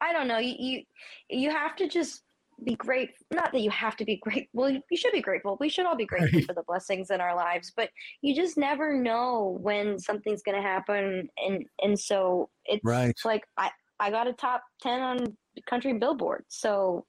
I 0.00 0.12
don't 0.12 0.28
know. 0.28 0.38
You, 0.38 0.54
you 0.58 0.82
you 1.28 1.50
have 1.50 1.76
to 1.76 1.88
just 1.88 2.22
be 2.64 2.74
great. 2.74 3.10
Not 3.30 3.52
that 3.52 3.60
you 3.60 3.70
have 3.70 3.96
to 3.96 4.04
be 4.04 4.16
great. 4.16 4.48
Well, 4.52 4.70
you 4.70 4.96
should 4.96 5.12
be 5.12 5.22
grateful. 5.22 5.56
We 5.60 5.68
should 5.68 5.86
all 5.86 5.96
be 5.96 6.06
grateful 6.06 6.40
right. 6.40 6.46
for 6.46 6.54
the 6.54 6.62
blessings 6.62 7.10
in 7.10 7.20
our 7.20 7.34
lives, 7.34 7.72
but 7.74 7.90
you 8.22 8.34
just 8.34 8.56
never 8.56 8.94
know 8.94 9.58
when 9.60 9.98
something's 9.98 10.42
going 10.42 10.56
to 10.56 10.62
happen, 10.62 11.28
and 11.38 11.64
and 11.80 11.98
so 11.98 12.50
it's 12.66 12.84
right. 12.84 13.14
like 13.24 13.44
I 13.56 13.70
I 13.98 14.10
got 14.10 14.26
a 14.26 14.32
top 14.32 14.62
ten 14.80 15.00
on 15.00 15.36
country 15.68 15.92
billboard, 15.94 16.44
so 16.48 17.06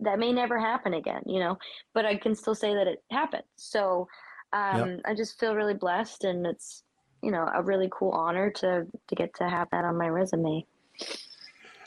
that 0.00 0.18
may 0.18 0.32
never 0.32 0.58
happen 0.58 0.94
again, 0.94 1.22
you 1.26 1.40
know. 1.40 1.58
But 1.94 2.06
I 2.06 2.16
can 2.16 2.34
still 2.34 2.54
say 2.54 2.74
that 2.74 2.86
it 2.86 3.02
happened. 3.10 3.44
So 3.56 4.08
um, 4.52 4.90
yep. 4.90 5.00
I 5.06 5.14
just 5.14 5.38
feel 5.38 5.54
really 5.54 5.74
blessed, 5.74 6.24
and 6.24 6.46
it's 6.46 6.82
you 7.22 7.30
know 7.30 7.48
a 7.54 7.62
really 7.62 7.88
cool 7.92 8.10
honor 8.10 8.50
to 8.50 8.86
to 9.08 9.14
get 9.14 9.34
to 9.36 9.48
have 9.48 9.68
that 9.70 9.84
on 9.84 9.96
my 9.96 10.08
resume. 10.08 10.66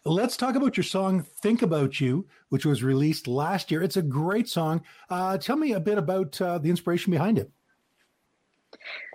Let's 0.08 0.38
talk 0.38 0.56
about 0.56 0.78
your 0.78 0.84
song 0.84 1.24
Think 1.24 1.64
About 1.64 2.00
You, 2.00 2.28
which 2.50 2.64
was 2.64 2.84
released 2.84 3.28
last 3.28 3.72
year. 3.72 3.82
It's 3.82 3.98
a 3.98 4.04
great 4.04 4.48
song. 4.48 4.84
Uh, 5.10 5.36
tell 5.40 5.56
me 5.56 5.72
a 5.72 5.80
bit 5.80 5.98
about 5.98 6.40
uh, 6.40 6.60
the 6.60 6.70
inspiration 6.70 7.10
behind 7.10 7.40
it. 7.40 7.50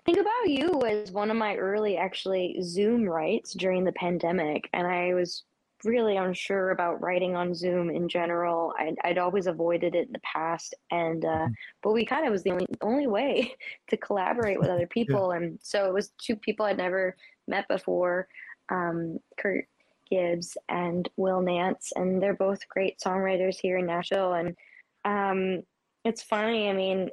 Think 0.05 0.19
About 0.19 0.49
You 0.49 0.73
was 0.73 1.13
one 1.13 1.31
of 1.31 1.37
my 1.37 1.55
early, 1.55 1.97
actually, 1.97 2.57
Zoom 2.61 3.05
writes 3.05 3.53
during 3.53 3.85
the 3.85 3.93
pandemic. 3.93 4.69
And 4.73 4.85
I 4.85 5.15
was 5.15 5.45
really 5.85 6.17
unsure 6.17 6.71
about 6.71 7.01
writing 7.01 7.37
on 7.37 7.55
Zoom 7.55 7.89
in 7.89 8.09
general. 8.09 8.75
I'd, 8.77 8.97
I'd 9.05 9.19
always 9.19 9.47
avoided 9.47 9.95
it 9.95 10.09
in 10.09 10.13
the 10.13 10.21
past, 10.21 10.75
and 10.91 11.25
uh, 11.25 11.29
mm-hmm. 11.29 11.53
but 11.85 11.93
we 11.93 12.05
kind 12.05 12.27
of 12.27 12.33
was 12.33 12.43
the 12.43 12.51
only 12.51 12.67
only 12.83 13.07
way 13.07 13.55
to 13.89 13.97
collaborate 13.97 14.59
with 14.59 14.69
other 14.69 14.87
people, 14.91 15.31
yeah. 15.31 15.39
and 15.39 15.59
so 15.63 15.87
it 15.87 15.95
was 15.95 16.11
two 16.19 16.37
people 16.37 16.67
I'd 16.67 16.77
never 16.77 17.17
met 17.47 17.67
before. 17.69 18.29
Um, 18.69 19.19
Kurt 19.39 19.67
Gibbs 20.11 20.57
and 20.69 21.09
Will 21.17 21.41
Nance, 21.41 21.93
and 21.95 22.23
they're 22.23 22.35
both 22.35 22.69
great 22.69 22.99
songwriters 22.99 23.59
here 23.61 23.79
in 23.79 23.87
Nashville. 23.87 24.35
And 24.35 24.57
um, 25.05 25.63
it's 26.05 26.23
funny. 26.23 26.69
I 26.69 26.73
mean, 26.73 27.11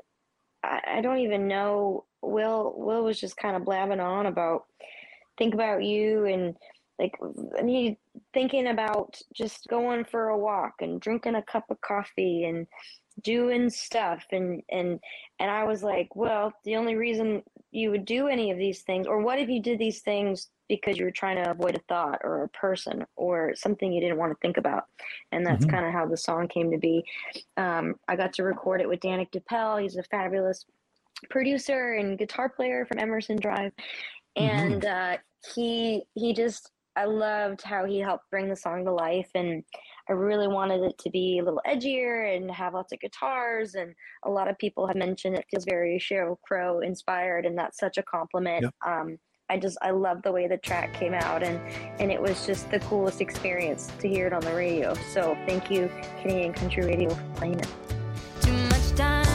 I, 0.64 0.82
I, 0.98 1.02
don't 1.02 1.20
even 1.20 1.48
know. 1.48 2.06
Will 2.22 2.74
Will 2.76 3.04
was 3.04 3.20
just 3.20 3.38
kind 3.38 3.56
of 3.56 3.66
blabbing 3.66 4.00
on 4.00 4.26
about 4.26 4.66
think 5.38 5.54
about 5.54 5.84
you 5.84 6.26
and 6.26 6.56
like 7.00 7.14
me 7.64 7.98
thinking 8.34 8.68
about 8.68 9.22
just 9.34 9.68
going 9.68 10.04
for 10.04 10.30
a 10.30 10.38
walk 10.38 10.74
and 10.82 11.00
drinking 11.00 11.36
a 11.36 11.44
cup 11.44 11.66
of 11.70 11.80
coffee 11.82 12.46
and 12.46 12.66
doing 13.24 13.70
stuff 13.70 14.24
and 14.32 14.62
and 14.70 15.00
and 15.40 15.52
I 15.52 15.64
was 15.66 15.84
like, 15.84 16.16
well, 16.16 16.54
the 16.64 16.76
only 16.76 16.96
reason 16.96 17.44
you 17.72 17.92
would 17.92 18.06
do 18.06 18.28
any 18.28 18.52
of 18.52 18.58
these 18.58 18.82
things 18.82 19.06
or 19.08 19.22
what 19.22 19.40
if 19.40 19.50
you 19.50 19.62
did 19.62 19.78
these 19.80 20.02
things 20.02 20.50
because 20.68 20.98
you 20.98 21.06
were 21.06 21.12
trying 21.12 21.42
to 21.42 21.50
avoid 21.50 21.76
a 21.76 21.82
thought 21.88 22.20
or 22.24 22.44
a 22.44 22.50
person 22.50 23.06
or 23.16 23.54
something 23.56 23.92
you 23.92 24.02
didn't 24.02 24.18
want 24.18 24.32
to 24.32 24.38
think 24.42 24.58
about. 24.58 24.86
And 25.32 25.46
that's 25.46 25.66
mm-hmm. 25.66 25.76
kind 25.76 25.86
of 25.86 25.94
how 25.94 26.06
the 26.06 26.18
song 26.18 26.48
came 26.48 26.72
to 26.72 26.78
be. 26.78 27.06
Um, 27.56 27.96
I 28.08 28.16
got 28.16 28.34
to 28.34 28.44
record 28.44 28.82
it 28.82 28.90
with 28.90 29.00
Danick 29.00 29.32
Dupelle. 29.32 29.82
He's 29.82 29.96
a 29.96 30.04
fabulous 30.04 30.66
producer 31.30 31.94
and 31.94 32.18
guitar 32.18 32.50
player 32.50 32.86
from 32.86 33.00
Emerson 33.00 33.38
Drive. 33.38 33.72
Mm-hmm. 34.38 34.44
And 34.44 34.82
mm-hmm. 34.82 35.14
uh, 35.14 35.18
he 35.54 36.04
he 36.16 36.34
just 36.34 36.72
I 36.96 37.06
loved 37.06 37.62
how 37.62 37.86
he 37.86 38.00
helped 38.00 38.30
bring 38.32 38.50
the 38.50 38.56
song 38.56 38.84
to 38.86 38.92
life 38.92 39.30
and 39.36 39.64
I 40.10 40.14
really 40.14 40.48
wanted 40.48 40.84
it 40.84 40.98
to 41.00 41.10
be 41.10 41.40
a 41.40 41.44
little 41.44 41.62
edgier 41.68 42.36
and 42.36 42.50
have 42.52 42.74
lots 42.74 42.94
of 42.94 43.00
guitars 43.00 43.76
and 43.76 43.94
a 44.24 44.30
lot 44.30 44.50
of 44.50 44.58
people 44.58 44.88
have 44.88 44.96
mentioned 44.96 45.36
it 45.36 45.46
feels 45.52 45.66
very 45.66 46.00
Sheryl 46.00 46.38
Crow 46.42 46.80
inspired 46.80 47.46
and 47.46 47.58
that's 47.58 47.78
such 47.78 47.98
a 47.98 48.04
compliment. 48.04 48.64
Yep. 48.64 48.74
Um, 48.86 49.18
I 49.50 49.58
just 49.58 49.78
I 49.82 49.92
love 49.92 50.22
the 50.24 50.32
way 50.32 50.48
the 50.48 50.58
track 50.58 50.94
came 50.94 51.14
out 51.14 51.44
and 51.44 51.60
and 52.00 52.12
it 52.12 52.22
was 52.22 52.46
just 52.46 52.70
the 52.70 52.80
coolest 52.82 53.22
experience 53.22 53.92
to 54.00 54.08
hear 54.08 54.28
it 54.28 54.34
on 54.34 54.42
the 54.42 54.54
radio. 54.54 54.94
So 55.14 55.38
thank 55.46 55.72
you 55.72 55.90
Canadian 56.22 56.54
Country 56.54 56.86
Radio 56.86 57.10
for 57.10 57.24
playing 57.36 57.60
it. 57.60 59.27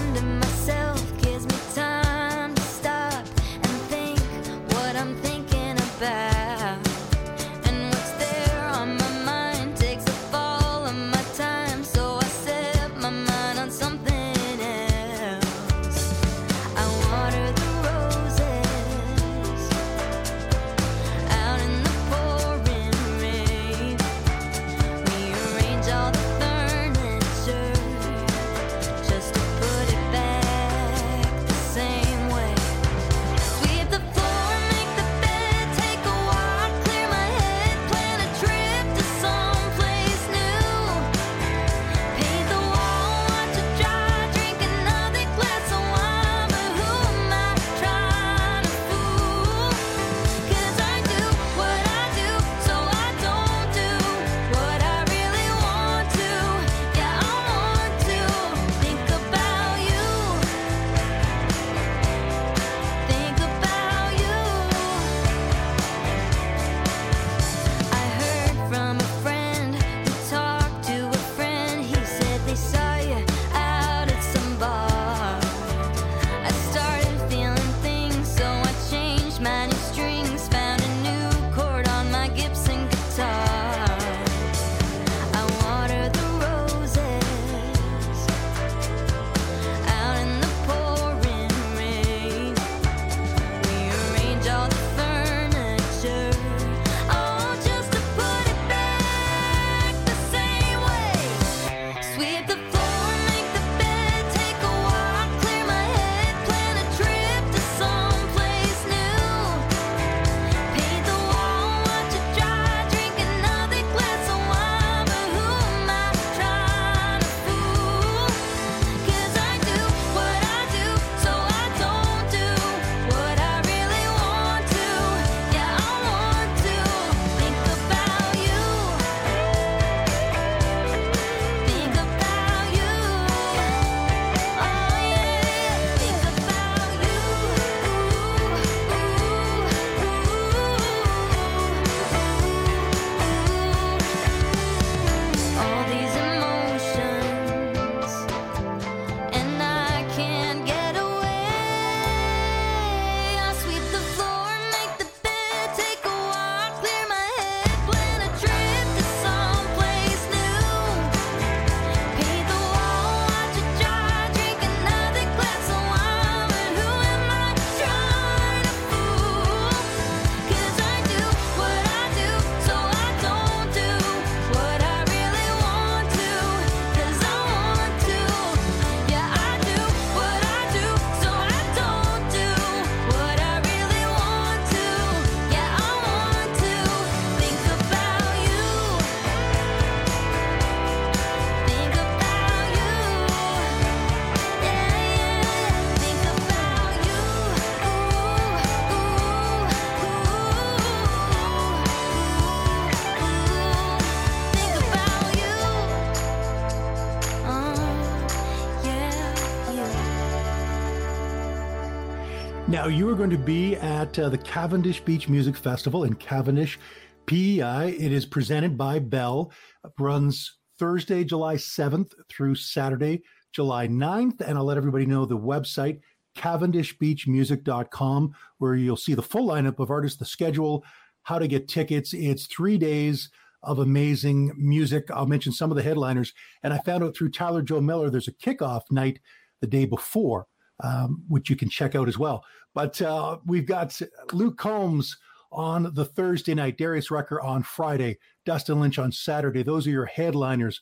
Now, 212.82 212.88
you 212.88 213.08
are 213.08 213.14
going 213.14 213.30
to 213.30 213.38
be 213.38 213.76
at 213.76 214.18
uh, 214.18 214.28
the 214.28 214.38
Cavendish 214.38 215.02
Beach 215.02 215.28
Music 215.28 215.56
Festival 215.56 216.02
in 216.02 216.16
Cavendish, 216.16 216.80
PEI. 217.26 217.90
It 217.96 218.10
is 218.10 218.26
presented 218.26 218.76
by 218.76 218.98
Bell, 218.98 219.52
runs 220.00 220.58
Thursday, 220.80 221.22
July 221.22 221.54
7th 221.54 222.10
through 222.28 222.56
Saturday, 222.56 223.22
July 223.52 223.86
9th. 223.86 224.40
And 224.40 224.58
I'll 224.58 224.64
let 224.64 224.78
everybody 224.78 225.06
know 225.06 225.24
the 225.24 225.38
website, 225.38 226.00
cavendishbeachmusic.com, 226.36 228.34
where 228.58 228.74
you'll 228.74 228.96
see 228.96 229.14
the 229.14 229.22
full 229.22 229.46
lineup 229.46 229.78
of 229.78 229.92
artists, 229.92 230.18
the 230.18 230.24
schedule, 230.24 230.84
how 231.22 231.38
to 231.38 231.46
get 231.46 231.68
tickets. 231.68 232.12
It's 232.12 232.46
three 232.46 232.78
days 232.78 233.30
of 233.62 233.78
amazing 233.78 234.54
music. 234.56 235.08
I'll 235.12 235.26
mention 235.26 235.52
some 235.52 235.70
of 235.70 235.76
the 235.76 235.84
headliners. 235.84 236.34
And 236.64 236.72
I 236.72 236.78
found 236.78 237.04
out 237.04 237.14
through 237.14 237.30
Tyler 237.30 237.62
Joe 237.62 237.80
Miller, 237.80 238.10
there's 238.10 238.26
a 238.26 238.32
kickoff 238.32 238.82
night 238.90 239.20
the 239.60 239.68
day 239.68 239.84
before, 239.84 240.48
um, 240.80 241.22
which 241.28 241.50
you 241.50 241.56
can 241.56 241.68
check 241.68 241.94
out 241.94 242.08
as 242.08 242.18
well. 242.18 242.44
But 242.74 243.00
uh, 243.02 243.38
we've 243.46 243.66
got 243.66 244.00
Luke 244.32 244.58
Combs 244.58 245.16
on 245.50 245.92
the 245.94 246.04
Thursday 246.04 246.54
night, 246.54 246.78
Darius 246.78 247.10
Rucker 247.10 247.40
on 247.40 247.62
Friday, 247.62 248.18
Dustin 248.44 248.80
Lynch 248.80 248.98
on 248.98 249.12
Saturday. 249.12 249.62
Those 249.62 249.86
are 249.86 249.90
your 249.90 250.06
headliners. 250.06 250.80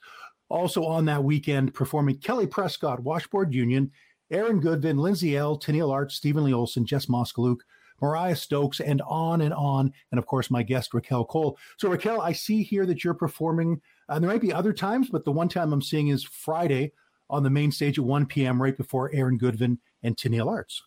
Also 0.48 0.84
on 0.84 1.04
that 1.06 1.22
weekend, 1.22 1.74
performing 1.74 2.18
Kelly 2.18 2.46
Prescott, 2.46 3.00
Washboard 3.00 3.54
Union, 3.54 3.90
Aaron 4.30 4.60
Goodvin, 4.60 4.98
Lindsay 4.98 5.36
Ell, 5.36 5.58
Tenille 5.58 5.92
Art, 5.92 6.12
Stephen 6.12 6.44
Lee 6.44 6.54
Olson, 6.54 6.86
Jess 6.86 7.06
Moskaluk, 7.06 7.58
Mariya 8.00 8.36
Stokes, 8.36 8.80
and 8.80 9.02
on 9.02 9.42
and 9.42 9.52
on. 9.54 9.92
And 10.10 10.18
of 10.18 10.26
course, 10.26 10.50
my 10.50 10.62
guest, 10.62 10.94
Raquel 10.94 11.24
Cole. 11.24 11.58
So, 11.78 11.88
Raquel, 11.88 12.20
I 12.20 12.32
see 12.32 12.62
here 12.62 12.86
that 12.86 13.04
you're 13.04 13.14
performing. 13.14 13.80
and 14.08 14.22
there 14.22 14.30
might 14.30 14.40
be 14.40 14.52
other 14.52 14.72
times, 14.72 15.08
but 15.10 15.24
the 15.24 15.32
one 15.32 15.48
time 15.48 15.72
I'm 15.72 15.82
seeing 15.82 16.08
is 16.08 16.24
Friday 16.24 16.92
on 17.30 17.42
the 17.42 17.50
main 17.50 17.72
stage 17.72 17.98
at 17.98 18.04
1 18.04 18.26
p.m. 18.26 18.60
right 18.60 18.76
before 18.76 19.10
Aaron 19.14 19.38
Goodvin 19.38 19.78
and 20.02 20.16
Tenille 20.16 20.48
Arts. 20.48 20.82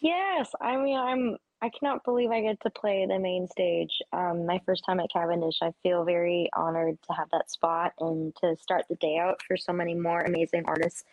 Yes, 0.00 0.50
I 0.60 0.76
mean 0.76 0.98
I'm 0.98 1.36
I 1.62 1.70
cannot 1.70 2.02
believe 2.02 2.30
I 2.32 2.40
get 2.40 2.60
to 2.62 2.70
play 2.70 3.06
the 3.06 3.20
main 3.20 3.46
stage. 3.46 4.02
Um, 4.12 4.46
my 4.46 4.60
first 4.66 4.82
time 4.84 4.98
at 4.98 5.12
Cavendish, 5.12 5.58
I 5.62 5.70
feel 5.84 6.04
very 6.04 6.50
honored 6.56 6.98
to 7.02 7.12
have 7.12 7.28
that 7.30 7.52
spot 7.52 7.92
and 8.00 8.34
to 8.42 8.56
start 8.60 8.86
the 8.88 8.96
day 8.96 9.18
out 9.18 9.40
for 9.46 9.56
so 9.56 9.72
many 9.72 9.94
more 9.94 10.22
amazing 10.22 10.64
artists 10.66 11.04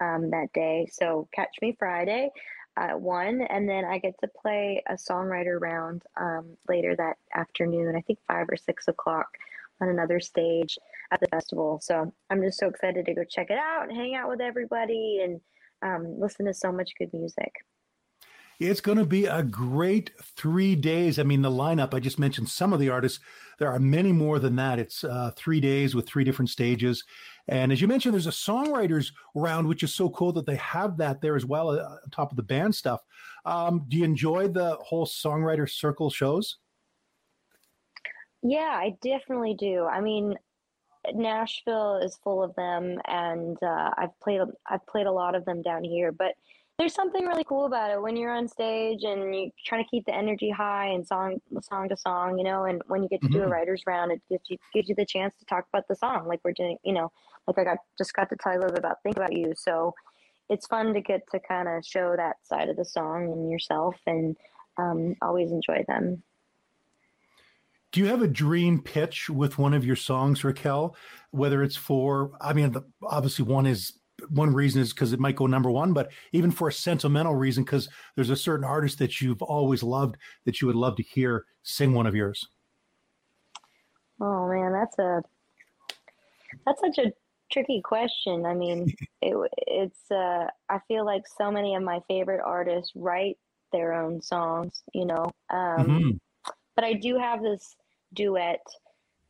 um, 0.00 0.30
that 0.30 0.52
day. 0.52 0.86
So 0.92 1.26
catch 1.32 1.56
me 1.62 1.74
Friday 1.78 2.28
at 2.76 3.00
one, 3.00 3.40
and 3.48 3.66
then 3.66 3.86
I 3.86 3.96
get 3.96 4.14
to 4.20 4.28
play 4.28 4.82
a 4.86 4.92
songwriter 4.92 5.58
round 5.58 6.02
um, 6.18 6.58
later 6.68 6.94
that 6.96 7.16
afternoon. 7.34 7.96
I 7.96 8.02
think 8.02 8.18
five 8.28 8.46
or 8.50 8.58
six 8.58 8.88
o'clock 8.88 9.28
on 9.80 9.88
another 9.88 10.20
stage 10.20 10.76
at 11.14 11.20
the 11.20 11.28
festival. 11.28 11.78
So 11.82 12.12
I'm 12.28 12.42
just 12.42 12.58
so 12.58 12.68
excited 12.68 13.06
to 13.06 13.14
go 13.14 13.22
check 13.24 13.48
it 13.50 13.58
out 13.58 13.88
and 13.88 13.96
hang 13.96 14.14
out 14.14 14.28
with 14.28 14.40
everybody 14.40 15.20
and 15.22 15.40
um, 15.82 16.18
listen 16.18 16.46
to 16.46 16.54
so 16.54 16.72
much 16.72 16.90
good 16.98 17.12
music. 17.14 17.52
It's 18.60 18.80
going 18.80 18.98
to 18.98 19.04
be 19.04 19.26
a 19.26 19.42
great 19.42 20.12
three 20.36 20.76
days. 20.76 21.18
I 21.18 21.24
mean, 21.24 21.42
the 21.42 21.50
lineup, 21.50 21.92
I 21.92 21.98
just 21.98 22.20
mentioned 22.20 22.48
some 22.48 22.72
of 22.72 22.78
the 22.78 22.88
artists. 22.88 23.18
There 23.58 23.70
are 23.70 23.80
many 23.80 24.12
more 24.12 24.38
than 24.38 24.54
that. 24.56 24.78
It's 24.78 25.02
uh, 25.02 25.32
three 25.36 25.60
days 25.60 25.94
with 25.94 26.06
three 26.06 26.22
different 26.22 26.50
stages. 26.50 27.02
And 27.48 27.72
as 27.72 27.80
you 27.80 27.88
mentioned, 27.88 28.14
there's 28.14 28.28
a 28.28 28.30
songwriters 28.30 29.12
round, 29.34 29.66
which 29.66 29.82
is 29.82 29.92
so 29.92 30.08
cool 30.10 30.32
that 30.32 30.46
they 30.46 30.56
have 30.56 30.96
that 30.98 31.20
there 31.20 31.36
as 31.36 31.44
well 31.44 31.70
uh, 31.70 31.82
on 31.82 32.10
top 32.12 32.30
of 32.30 32.36
the 32.36 32.42
band 32.44 32.74
stuff. 32.74 33.02
Um, 33.44 33.84
do 33.88 33.96
you 33.96 34.04
enjoy 34.04 34.48
the 34.48 34.76
whole 34.76 35.06
songwriter 35.06 35.68
circle 35.68 36.08
shows? 36.10 36.58
Yeah, 38.42 38.60
I 38.60 38.94
definitely 39.02 39.56
do. 39.58 39.84
I 39.84 40.00
mean, 40.00 40.34
Nashville 41.12 41.96
is 41.96 42.18
full 42.22 42.42
of 42.42 42.54
them, 42.54 42.98
and 43.06 43.56
uh, 43.62 43.90
I've 43.96 44.18
played 44.20 44.40
I've 44.68 44.86
played 44.86 45.06
a 45.06 45.12
lot 45.12 45.34
of 45.34 45.44
them 45.44 45.62
down 45.62 45.84
here. 45.84 46.12
But 46.12 46.34
there's 46.78 46.94
something 46.94 47.24
really 47.24 47.44
cool 47.44 47.66
about 47.66 47.92
it 47.92 48.02
when 48.02 48.16
you're 48.16 48.32
on 48.32 48.48
stage 48.48 49.04
and 49.04 49.34
you're 49.34 49.50
trying 49.64 49.84
to 49.84 49.88
keep 49.88 50.04
the 50.06 50.14
energy 50.14 50.50
high 50.50 50.86
and 50.86 51.06
song 51.06 51.40
song 51.60 51.88
to 51.88 51.96
song, 51.96 52.36
you 52.38 52.44
know. 52.44 52.64
And 52.64 52.82
when 52.86 53.02
you 53.02 53.08
get 53.08 53.20
to 53.22 53.26
mm-hmm. 53.26 53.34
do 53.34 53.40
a 53.40 53.42
mm-hmm. 53.44 53.52
writers 53.52 53.82
round, 53.86 54.12
it 54.12 54.22
gives 54.28 54.44
you 54.48 54.56
gives 54.72 54.88
you 54.88 54.94
the 54.94 55.06
chance 55.06 55.34
to 55.38 55.44
talk 55.44 55.66
about 55.72 55.86
the 55.88 55.96
song, 55.96 56.26
like 56.26 56.40
we're 56.44 56.52
doing, 56.52 56.78
you 56.84 56.92
know, 56.92 57.12
like 57.46 57.58
I 57.58 57.64
got 57.64 57.78
just 57.96 58.14
got 58.14 58.28
to 58.30 58.36
tell 58.36 58.52
you 58.52 58.58
a 58.58 58.60
little 58.60 58.74
bit 58.74 58.80
about 58.80 59.02
think 59.02 59.16
about 59.16 59.32
you. 59.32 59.52
So 59.56 59.94
it's 60.48 60.66
fun 60.66 60.92
to 60.94 61.00
get 61.00 61.22
to 61.30 61.40
kind 61.40 61.68
of 61.68 61.84
show 61.84 62.14
that 62.16 62.36
side 62.42 62.68
of 62.68 62.76
the 62.76 62.84
song 62.84 63.32
and 63.32 63.50
yourself, 63.50 63.96
and 64.06 64.36
um, 64.76 65.14
always 65.22 65.52
enjoy 65.52 65.84
them. 65.86 66.22
Do 67.94 68.00
you 68.00 68.06
have 68.06 68.22
a 68.22 68.26
dream 68.26 68.82
pitch 68.82 69.30
with 69.30 69.56
one 69.56 69.72
of 69.72 69.84
your 69.84 69.94
songs, 69.94 70.42
Raquel? 70.42 70.96
Whether 71.30 71.62
it's 71.62 71.76
for, 71.76 72.32
I 72.40 72.52
mean, 72.52 72.72
the, 72.72 72.82
obviously 73.04 73.44
one 73.44 73.66
is 73.66 73.92
one 74.30 74.52
reason 74.52 74.82
is 74.82 74.92
because 74.92 75.12
it 75.12 75.20
might 75.20 75.36
go 75.36 75.46
number 75.46 75.70
one, 75.70 75.92
but 75.92 76.10
even 76.32 76.50
for 76.50 76.66
a 76.66 76.72
sentimental 76.72 77.36
reason, 77.36 77.62
because 77.62 77.88
there's 78.16 78.30
a 78.30 78.36
certain 78.36 78.64
artist 78.64 78.98
that 78.98 79.20
you've 79.20 79.42
always 79.42 79.84
loved 79.84 80.16
that 80.44 80.60
you 80.60 80.66
would 80.66 80.74
love 80.74 80.96
to 80.96 81.04
hear 81.04 81.44
sing 81.62 81.94
one 81.94 82.08
of 82.08 82.16
yours. 82.16 82.48
Oh 84.20 84.48
man, 84.48 84.72
that's 84.72 84.98
a 84.98 85.22
that's 86.66 86.80
such 86.80 86.98
a 86.98 87.12
tricky 87.52 87.80
question. 87.80 88.44
I 88.44 88.54
mean, 88.54 88.92
it, 89.22 89.36
it's 89.68 90.10
uh, 90.10 90.48
I 90.68 90.80
feel 90.88 91.06
like 91.06 91.22
so 91.38 91.48
many 91.48 91.76
of 91.76 91.84
my 91.84 92.00
favorite 92.08 92.42
artists 92.44 92.90
write 92.96 93.38
their 93.70 93.92
own 93.92 94.20
songs, 94.20 94.82
you 94.92 95.04
know. 95.04 95.30
Um, 95.48 95.86
mm-hmm. 95.86 96.10
But 96.74 96.82
I 96.82 96.94
do 96.94 97.16
have 97.18 97.40
this 97.40 97.76
duet 98.14 98.64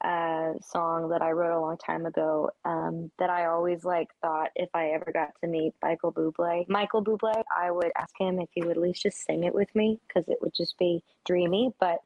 uh, 0.05 0.53
song 0.61 1.09
that 1.09 1.23
I 1.23 1.31
wrote 1.31 1.57
a 1.57 1.61
long 1.61 1.79
time 1.79 2.05
ago 2.05 2.51
um, 2.65 3.11
that 3.19 3.31
I 3.31 3.47
always 3.47 3.85
like 3.85 4.09
thought 4.21 4.51
if 4.55 4.69
I 4.75 4.89
ever 4.89 5.11
got 5.13 5.31
to 5.41 5.47
meet 5.47 5.73
Michael 5.83 6.13
Bublé, 6.13 6.69
Michael 6.69 7.03
Bublé, 7.03 7.43
I 7.57 7.71
would 7.71 7.91
ask 7.97 8.13
him 8.19 8.39
if 8.39 8.51
he 8.53 8.63
would 8.63 8.77
at 8.77 8.83
least 8.83 9.03
just 9.03 9.25
sing 9.25 9.45
it 9.45 9.55
with 9.55 9.75
me 9.75 9.99
because 10.07 10.29
it 10.29 10.39
would 10.43 10.53
just 10.55 10.77
be 10.79 11.03
dreamy. 11.25 11.73
But 11.81 11.99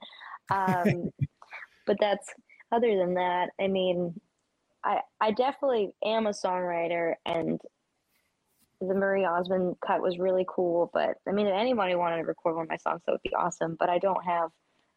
um, 0.51 1.11
but 1.87 1.97
that's 1.99 2.29
other 2.71 2.97
than 2.97 3.15
that. 3.15 3.51
I 3.61 3.67
mean, 3.67 4.21
I 4.85 5.01
I 5.21 5.33
definitely 5.33 5.93
am 6.05 6.27
a 6.27 6.31
songwriter 6.31 7.15
and. 7.27 7.61
The 8.81 8.95
Marie 8.95 9.25
Osmond 9.25 9.75
cut 9.85 10.01
was 10.01 10.21
really 10.21 10.47
cool, 10.49 10.89
but 10.95 11.17
I 11.27 11.33
mean, 11.33 11.49
if 11.49 11.53
anybody 11.53 11.97
wanted 11.97 12.19
to 12.19 12.23
record 12.23 12.55
one 12.55 12.67
of 12.67 12.71
my 12.71 12.77
songs, 12.77 13.01
that 13.05 13.11
would 13.11 13.23
be 13.25 13.35
awesome. 13.35 13.75
But 13.77 13.89
I 13.89 13.99
don't 13.99 14.25
have 14.25 14.53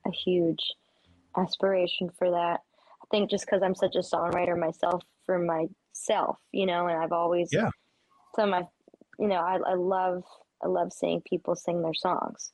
a 0.05 0.11
huge 0.11 0.59
aspiration 1.37 2.09
for 2.17 2.31
that. 2.31 2.61
I 3.03 3.05
think 3.09 3.29
just 3.29 3.45
because 3.45 3.61
I'm 3.63 3.75
such 3.75 3.95
a 3.95 3.99
songwriter 3.99 4.57
myself 4.57 5.03
for 5.25 5.39
myself, 5.39 6.37
you 6.51 6.65
know, 6.65 6.87
and 6.87 6.97
I've 7.01 7.11
always 7.11 7.49
yeah. 7.51 7.69
So 8.35 8.45
my, 8.45 8.63
you 9.19 9.27
know, 9.27 9.35
I, 9.35 9.57
I 9.65 9.73
love 9.73 10.23
I 10.63 10.67
love 10.67 10.93
seeing 10.93 11.21
people 11.21 11.55
sing 11.55 11.81
their 11.81 11.93
songs. 11.93 12.51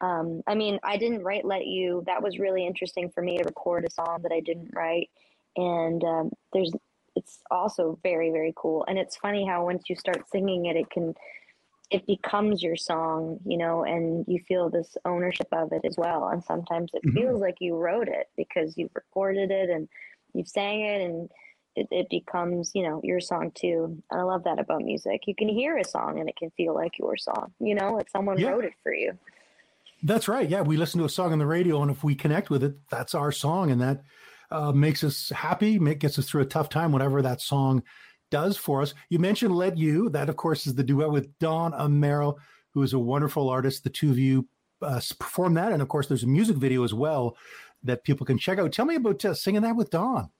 Um, 0.00 0.42
I 0.46 0.54
mean, 0.54 0.78
I 0.82 0.96
didn't 0.96 1.22
write 1.22 1.44
"Let 1.44 1.66
You." 1.66 2.02
That 2.06 2.22
was 2.22 2.38
really 2.38 2.66
interesting 2.66 3.10
for 3.10 3.22
me 3.22 3.38
to 3.38 3.44
record 3.44 3.84
a 3.84 3.90
song 3.90 4.20
that 4.22 4.32
I 4.32 4.40
didn't 4.40 4.70
write, 4.72 5.10
and 5.56 6.02
um, 6.04 6.30
there's 6.52 6.72
it's 7.16 7.38
also 7.50 7.98
very 8.02 8.30
very 8.30 8.54
cool. 8.56 8.84
And 8.88 8.98
it's 8.98 9.16
funny 9.16 9.46
how 9.46 9.64
once 9.64 9.84
you 9.88 9.96
start 9.96 10.28
singing 10.30 10.66
it, 10.66 10.76
it 10.76 10.90
can 10.90 11.14
it 11.90 12.06
becomes 12.06 12.62
your 12.62 12.76
song, 12.76 13.40
you 13.44 13.58
know, 13.58 13.84
and 13.84 14.24
you 14.28 14.40
feel 14.46 14.70
this 14.70 14.96
ownership 15.04 15.48
of 15.52 15.72
it 15.72 15.82
as 15.84 15.96
well. 15.98 16.28
And 16.28 16.42
sometimes 16.42 16.90
it 16.94 17.02
mm-hmm. 17.04 17.16
feels 17.16 17.40
like 17.40 17.56
you 17.60 17.76
wrote 17.76 18.08
it 18.08 18.28
because 18.36 18.76
you've 18.76 18.94
recorded 18.94 19.50
it 19.50 19.70
and 19.70 19.88
you've 20.32 20.48
sang 20.48 20.82
it 20.82 21.02
and 21.02 21.28
it, 21.74 21.88
it 21.90 22.06
becomes, 22.08 22.70
you 22.74 22.84
know, 22.84 23.00
your 23.02 23.20
song 23.20 23.50
too. 23.54 24.00
And 24.10 24.20
I 24.20 24.22
love 24.22 24.44
that 24.44 24.60
about 24.60 24.82
music. 24.82 25.22
You 25.26 25.34
can 25.34 25.48
hear 25.48 25.78
a 25.78 25.84
song 25.84 26.20
and 26.20 26.28
it 26.28 26.36
can 26.36 26.50
feel 26.50 26.74
like 26.74 26.98
your 26.98 27.16
song, 27.16 27.52
you 27.58 27.74
know, 27.74 27.92
like 27.94 28.08
someone 28.08 28.38
yeah. 28.38 28.50
wrote 28.50 28.64
it 28.64 28.74
for 28.84 28.94
you. 28.94 29.18
That's 30.02 30.28
right. 30.28 30.48
Yeah. 30.48 30.62
We 30.62 30.76
listen 30.76 31.00
to 31.00 31.06
a 31.06 31.10
song 31.10 31.32
on 31.32 31.38
the 31.38 31.46
radio 31.46 31.82
and 31.82 31.90
if 31.90 32.04
we 32.04 32.14
connect 32.14 32.50
with 32.50 32.62
it, 32.62 32.74
that's 32.88 33.16
our 33.16 33.32
song. 33.32 33.72
And 33.72 33.80
that 33.80 34.02
uh, 34.52 34.72
makes 34.72 35.02
us 35.02 35.30
happy, 35.30 35.78
make, 35.78 35.98
gets 35.98 36.18
us 36.20 36.28
through 36.28 36.42
a 36.42 36.46
tough 36.46 36.68
time, 36.68 36.92
whatever 36.92 37.20
that 37.20 37.40
song 37.40 37.82
does 38.30 38.56
for 38.56 38.82
us. 38.82 38.94
You 39.08 39.18
mentioned 39.18 39.54
Let 39.54 39.76
You. 39.76 40.08
That, 40.10 40.28
of 40.28 40.36
course, 40.36 40.66
is 40.66 40.74
the 40.74 40.84
duet 40.84 41.10
with 41.10 41.36
Don 41.38 41.72
Amero, 41.72 42.36
who 42.72 42.82
is 42.82 42.92
a 42.92 42.98
wonderful 42.98 43.48
artist. 43.48 43.84
The 43.84 43.90
two 43.90 44.10
of 44.10 44.18
you 44.18 44.48
uh, 44.82 45.00
perform 45.18 45.54
that. 45.54 45.72
And, 45.72 45.82
of 45.82 45.88
course, 45.88 46.06
there's 46.06 46.24
a 46.24 46.28
music 46.28 46.56
video 46.56 46.84
as 46.84 46.94
well 46.94 47.36
that 47.82 48.04
people 48.04 48.26
can 48.26 48.38
check 48.38 48.58
out. 48.58 48.72
Tell 48.72 48.84
me 48.84 48.96
about 48.96 49.24
uh, 49.24 49.34
singing 49.34 49.62
that 49.62 49.76
with 49.76 49.90
Don. 49.90 50.30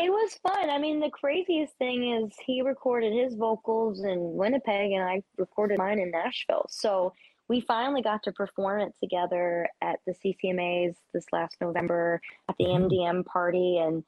It 0.00 0.10
was 0.10 0.38
fun. 0.42 0.68
I 0.68 0.78
mean, 0.78 0.98
the 0.98 1.10
craziest 1.10 1.76
thing 1.78 2.12
is 2.12 2.32
he 2.44 2.62
recorded 2.62 3.12
his 3.12 3.36
vocals 3.36 4.02
in 4.02 4.34
Winnipeg 4.34 4.90
and 4.90 5.04
I 5.04 5.22
recorded 5.36 5.78
mine 5.78 6.00
in 6.00 6.10
Nashville. 6.10 6.66
So 6.68 7.12
we 7.48 7.60
finally 7.60 8.02
got 8.02 8.22
to 8.24 8.32
perform 8.32 8.80
it 8.80 8.94
together 9.00 9.68
at 9.80 10.00
the 10.06 10.14
CCMAs 10.14 10.94
this 11.14 11.26
last 11.32 11.56
November 11.60 12.20
at 12.48 12.56
the 12.58 12.64
mm-hmm. 12.64 12.86
MDM 12.86 13.24
party. 13.26 13.78
And 13.78 14.02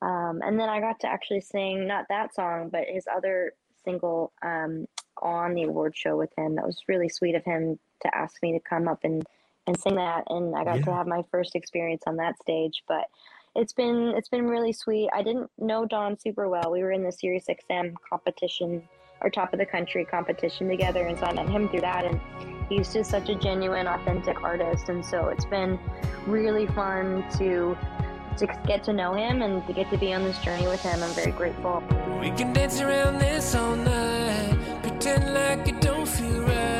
um, 0.00 0.40
and 0.44 0.58
then 0.58 0.68
I 0.68 0.80
got 0.80 1.00
to 1.00 1.08
actually 1.08 1.40
sing 1.40 1.86
not 1.86 2.06
that 2.08 2.34
song, 2.34 2.68
but 2.70 2.84
his 2.86 3.06
other 3.12 3.54
single 3.84 4.32
um, 4.42 4.86
on 5.20 5.54
the 5.54 5.64
award 5.64 5.96
show 5.96 6.16
with 6.16 6.30
him. 6.36 6.54
That 6.54 6.66
was 6.66 6.82
really 6.88 7.08
sweet 7.08 7.34
of 7.34 7.44
him 7.44 7.78
to 8.02 8.16
ask 8.16 8.40
me 8.42 8.52
to 8.52 8.60
come 8.60 8.86
up 8.86 9.00
and, 9.02 9.24
and 9.66 9.78
sing 9.78 9.96
that. 9.96 10.24
And 10.28 10.54
I 10.54 10.64
got 10.64 10.78
yeah. 10.78 10.84
to 10.84 10.94
have 10.94 11.06
my 11.06 11.22
first 11.30 11.56
experience 11.56 12.02
on 12.06 12.16
that 12.16 12.38
stage. 12.40 12.84
But 12.86 13.06
it's 13.56 13.72
been 13.72 14.12
it's 14.16 14.28
been 14.28 14.46
really 14.46 14.72
sweet. 14.72 15.10
I 15.12 15.22
didn't 15.22 15.50
know 15.58 15.84
Don 15.84 16.18
super 16.18 16.48
well. 16.48 16.70
We 16.70 16.82
were 16.82 16.92
in 16.92 17.02
the 17.02 17.12
Sirius 17.12 17.46
XM 17.48 17.94
competition 18.08 18.86
or 19.20 19.30
top 19.30 19.52
of 19.52 19.58
the 19.58 19.66
country 19.66 20.04
competition 20.04 20.68
together, 20.68 21.06
and 21.06 21.18
so 21.18 21.24
I 21.24 21.32
met 21.32 21.48
him 21.48 21.68
through 21.68 21.80
that. 21.80 22.04
And 22.04 22.20
he's 22.68 22.92
just 22.92 23.10
such 23.10 23.28
a 23.30 23.34
genuine, 23.34 23.88
authentic 23.88 24.42
artist, 24.44 24.90
and 24.90 25.04
so 25.04 25.28
it's 25.28 25.46
been 25.46 25.76
really 26.26 26.66
fun 26.68 27.24
to 27.38 27.76
to 28.38 28.46
get 28.66 28.84
to 28.84 28.92
know 28.92 29.14
him 29.14 29.42
and 29.42 29.66
to 29.66 29.72
get 29.72 29.90
to 29.90 29.98
be 29.98 30.12
on 30.12 30.24
this 30.24 30.38
journey 30.38 30.66
with 30.66 30.80
him. 30.80 31.02
I'm 31.02 31.10
very 31.10 31.32
grateful. 31.32 31.82
We 32.20 32.30
can 32.30 32.52
dance 32.52 32.80
around 32.80 33.18
this 33.18 33.54
all 33.54 33.76
night, 33.76 34.82
pretend 34.82 35.34
like 35.34 35.68
it 35.68 35.80
don't 35.80 36.06
feel 36.06 36.42
right. 36.42 36.77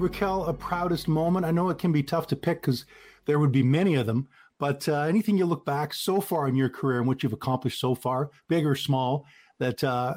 Raquel, 0.00 0.44
a 0.44 0.54
proudest 0.54 1.08
moment? 1.08 1.44
I 1.46 1.50
know 1.50 1.68
it 1.68 1.78
can 1.78 1.92
be 1.92 2.02
tough 2.02 2.26
to 2.28 2.36
pick 2.36 2.62
because 2.62 2.84
there 3.26 3.38
would 3.38 3.52
be 3.52 3.62
many 3.62 3.94
of 3.94 4.06
them, 4.06 4.28
but 4.58 4.88
uh, 4.88 5.02
anything 5.02 5.36
you 5.36 5.46
look 5.46 5.64
back 5.64 5.92
so 5.92 6.20
far 6.20 6.48
in 6.48 6.54
your 6.54 6.68
career 6.68 6.98
and 6.98 7.06
what 7.06 7.22
you've 7.22 7.32
accomplished 7.32 7.80
so 7.80 7.94
far, 7.94 8.30
big 8.48 8.66
or 8.66 8.74
small, 8.74 9.26
that 9.58 9.82
uh, 9.84 10.14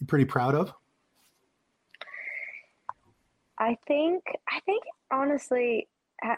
you're 0.00 0.06
pretty 0.06 0.24
proud 0.24 0.54
of? 0.54 0.72
I 3.58 3.76
think, 3.86 4.24
I 4.48 4.60
think 4.60 4.82
honestly, 5.10 5.88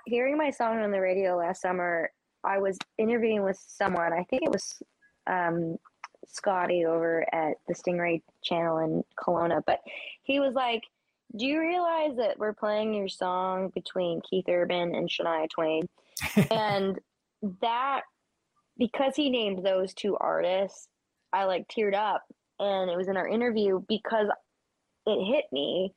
hearing 0.07 0.37
my 0.37 0.51
song 0.51 0.79
on 0.81 0.91
the 0.91 1.01
radio 1.01 1.37
last 1.37 1.63
summer, 1.63 2.11
I 2.43 2.59
was 2.59 2.79
interviewing 2.99 3.43
with 3.43 3.59
someone. 3.67 4.13
I 4.13 4.25
think 4.25 4.43
it 4.43 4.51
was 4.51 4.83
um, 5.27 5.79
Scotty 6.27 6.85
over 6.85 7.27
at 7.35 7.55
the 7.67 7.75
Stingray 7.75 8.23
channel 8.43 8.79
in 8.79 9.05
Kelowna, 9.19 9.63
but 9.67 9.81
he 10.23 10.41
was 10.41 10.55
like, 10.55 10.83
do 11.37 11.47
you 11.47 11.61
realize 11.61 12.17
that 12.17 12.39
we're 12.39 12.53
playing 12.53 12.95
your 12.95 13.09
song 13.09 13.71
between 13.75 14.21
Keith 14.29 14.49
Urban 14.49 14.95
and 14.95 15.09
Shania 15.09 15.49
Twain? 15.51 15.89
and 16.51 16.99
that, 17.61 18.03
because 18.79 19.17
he 19.17 19.31
named 19.31 19.65
those 19.65 19.95
two 19.95 20.17
artists, 20.17 20.89
I 21.33 21.45
like 21.45 21.67
teared 21.69 21.95
up. 21.95 22.23
And 22.61 22.89
it 22.89 22.97
was 22.97 23.09
in 23.09 23.17
our 23.17 23.27
interview 23.27 23.81
because 23.89 24.29
it 25.07 25.25
hit 25.25 25.47
me 25.51 25.93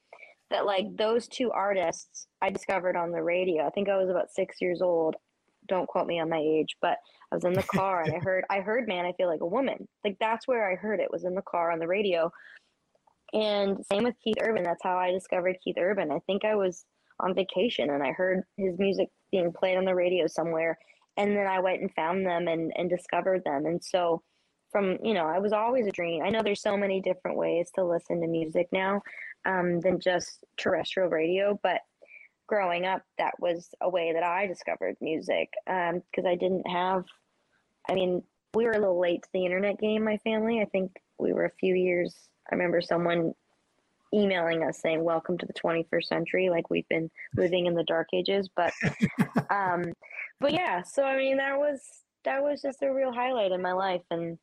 that 0.49 0.65
like 0.65 0.95
those 0.95 1.27
two 1.27 1.51
artists 1.51 2.27
I 2.41 2.49
discovered 2.49 2.95
on 2.95 3.11
the 3.11 3.21
radio. 3.21 3.65
I 3.65 3.69
think 3.69 3.89
I 3.89 3.97
was 3.97 4.09
about 4.09 4.31
six 4.31 4.57
years 4.59 4.81
old. 4.81 5.15
Don't 5.67 5.87
quote 5.87 6.07
me 6.07 6.19
on 6.19 6.29
my 6.29 6.39
age, 6.39 6.77
but 6.81 6.97
I 7.31 7.35
was 7.35 7.43
in 7.43 7.53
the 7.53 7.63
car 7.63 8.01
and 8.01 8.15
I 8.15 8.19
heard 8.23 8.45
I 8.49 8.59
heard 8.61 8.87
man, 8.87 9.05
I 9.05 9.13
feel 9.13 9.27
like 9.27 9.41
a 9.41 9.45
woman. 9.45 9.87
Like 10.03 10.17
that's 10.19 10.47
where 10.47 10.69
I 10.69 10.75
heard 10.75 10.99
it 10.99 11.11
was 11.11 11.25
in 11.25 11.35
the 11.35 11.41
car 11.41 11.71
on 11.71 11.79
the 11.79 11.87
radio. 11.87 12.31
And 13.33 13.85
same 13.91 14.03
with 14.03 14.15
Keith 14.23 14.37
Urban. 14.41 14.63
That's 14.63 14.83
how 14.83 14.97
I 14.97 15.11
discovered 15.11 15.57
Keith 15.63 15.77
Urban. 15.77 16.11
I 16.11 16.19
think 16.19 16.45
I 16.45 16.55
was 16.55 16.85
on 17.19 17.33
vacation 17.33 17.89
and 17.89 18.03
I 18.03 18.11
heard 18.11 18.43
his 18.57 18.77
music 18.77 19.09
being 19.31 19.51
played 19.51 19.77
on 19.77 19.85
the 19.85 19.95
radio 19.95 20.27
somewhere. 20.27 20.77
And 21.17 21.35
then 21.35 21.47
I 21.47 21.59
went 21.59 21.81
and 21.81 21.93
found 21.93 22.25
them 22.25 22.47
and, 22.47 22.71
and 22.75 22.89
discovered 22.89 23.43
them. 23.43 23.65
And 23.65 23.83
so, 23.83 24.21
from, 24.71 24.97
you 25.03 25.13
know, 25.13 25.25
I 25.25 25.39
was 25.39 25.53
always 25.53 25.87
a 25.87 25.91
dream. 25.91 26.23
I 26.23 26.29
know 26.29 26.41
there's 26.43 26.61
so 26.61 26.77
many 26.77 27.01
different 27.01 27.37
ways 27.37 27.69
to 27.75 27.83
listen 27.83 28.21
to 28.21 28.27
music 28.27 28.67
now 28.71 29.01
um, 29.45 29.79
than 29.79 29.99
just 29.99 30.43
terrestrial 30.57 31.09
radio. 31.09 31.59
But 31.63 31.81
growing 32.47 32.85
up, 32.85 33.01
that 33.17 33.33
was 33.39 33.69
a 33.81 33.89
way 33.89 34.13
that 34.13 34.23
I 34.23 34.45
discovered 34.45 34.95
music 35.01 35.49
because 35.65 35.93
um, 35.93 36.27
I 36.27 36.35
didn't 36.35 36.67
have, 36.67 37.05
I 37.89 37.93
mean, 37.93 38.21
we 38.53 38.65
were 38.65 38.71
a 38.71 38.79
little 38.79 38.99
late 38.99 39.23
to 39.23 39.29
the 39.33 39.45
internet 39.45 39.79
game, 39.79 40.03
my 40.03 40.17
family. 40.17 40.61
I 40.61 40.65
think 40.65 40.91
we 41.17 41.33
were 41.33 41.45
a 41.45 41.51
few 41.59 41.75
years 41.75 42.15
I 42.49 42.55
remember 42.55 42.81
someone 42.81 43.33
emailing 44.13 44.63
us 44.63 44.79
saying 44.79 45.03
welcome 45.03 45.37
to 45.37 45.45
the 45.45 45.53
21st 45.53 46.03
century 46.03 46.49
like 46.49 46.69
we've 46.69 46.87
been 46.87 47.09
living 47.35 47.65
in 47.65 47.73
the 47.73 47.83
dark 47.83 48.07
ages 48.13 48.49
but 48.55 48.71
um 49.49 49.83
but 50.39 50.53
yeah 50.53 50.81
so 50.81 51.03
i 51.03 51.17
mean 51.17 51.37
that 51.37 51.57
was 51.57 51.81
that 52.23 52.41
was 52.41 52.61
just 52.61 52.81
a 52.83 52.93
real 52.93 53.11
highlight 53.11 53.51
in 53.51 53.61
my 53.61 53.73
life 53.73 54.01
and 54.09 54.37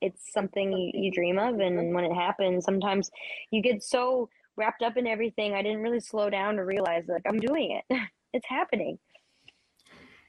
it's 0.00 0.32
something 0.32 0.72
you, 0.72 0.90
you 0.94 1.10
dream 1.10 1.38
of 1.38 1.58
and 1.60 1.94
when 1.94 2.04
it 2.04 2.14
happens 2.14 2.64
sometimes 2.64 3.10
you 3.50 3.62
get 3.62 3.82
so 3.82 4.28
wrapped 4.56 4.82
up 4.82 4.96
in 4.98 5.06
everything 5.06 5.54
i 5.54 5.62
didn't 5.62 5.80
really 5.80 6.00
slow 6.00 6.28
down 6.28 6.56
to 6.56 6.64
realize 6.64 7.04
like 7.08 7.22
i'm 7.26 7.40
doing 7.40 7.80
it. 7.90 7.98
It's 8.34 8.46
happening. 8.48 8.98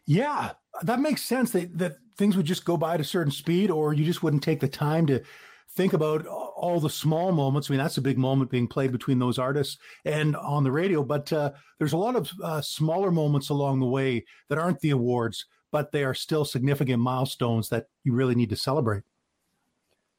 Yeah 0.06 0.52
that 0.82 1.00
makes 1.00 1.24
sense 1.24 1.52
that, 1.52 1.78
that 1.78 1.96
things 2.18 2.36
would 2.36 2.46
just 2.46 2.66
go 2.66 2.76
by 2.76 2.96
at 2.96 3.00
a 3.02 3.06
certain 3.06 3.32
speed 3.32 3.72
or 3.72 3.94
you 3.94 4.04
just 4.04 4.24
wouldn't 4.24 4.44
take 4.44 4.60
the 4.60 4.68
time 4.68 5.08
to 5.08 5.24
think 5.75 5.93
about 5.93 6.25
all 6.27 6.79
the 6.79 6.89
small 6.89 7.31
moments. 7.31 7.69
I 7.69 7.73
mean, 7.73 7.79
that's 7.79 7.97
a 7.97 8.01
big 8.01 8.17
moment 8.17 8.51
being 8.51 8.67
played 8.67 8.91
between 8.91 9.19
those 9.19 9.39
artists 9.39 9.77
and 10.05 10.36
on 10.36 10.63
the 10.63 10.71
radio. 10.71 11.03
But 11.03 11.31
uh, 11.33 11.51
there's 11.79 11.93
a 11.93 11.97
lot 11.97 12.15
of 12.15 12.29
uh, 12.43 12.62
smaller 12.62 13.12
moments 13.12 13.49
along 13.49 13.79
the 13.79 13.88
way 13.88 14.25
that 14.49 14.57
aren't 14.57 14.79
the 14.79 14.91
awards, 14.91 15.45
but 15.71 15.91
they 15.91 16.03
are 16.03 16.13
still 16.13 16.45
significant 16.45 17.01
milestones 17.01 17.69
that 17.69 17.88
you 18.03 18.13
really 18.13 18.36
need 18.36 18.49
to 18.49 18.55
celebrate. 18.55 19.03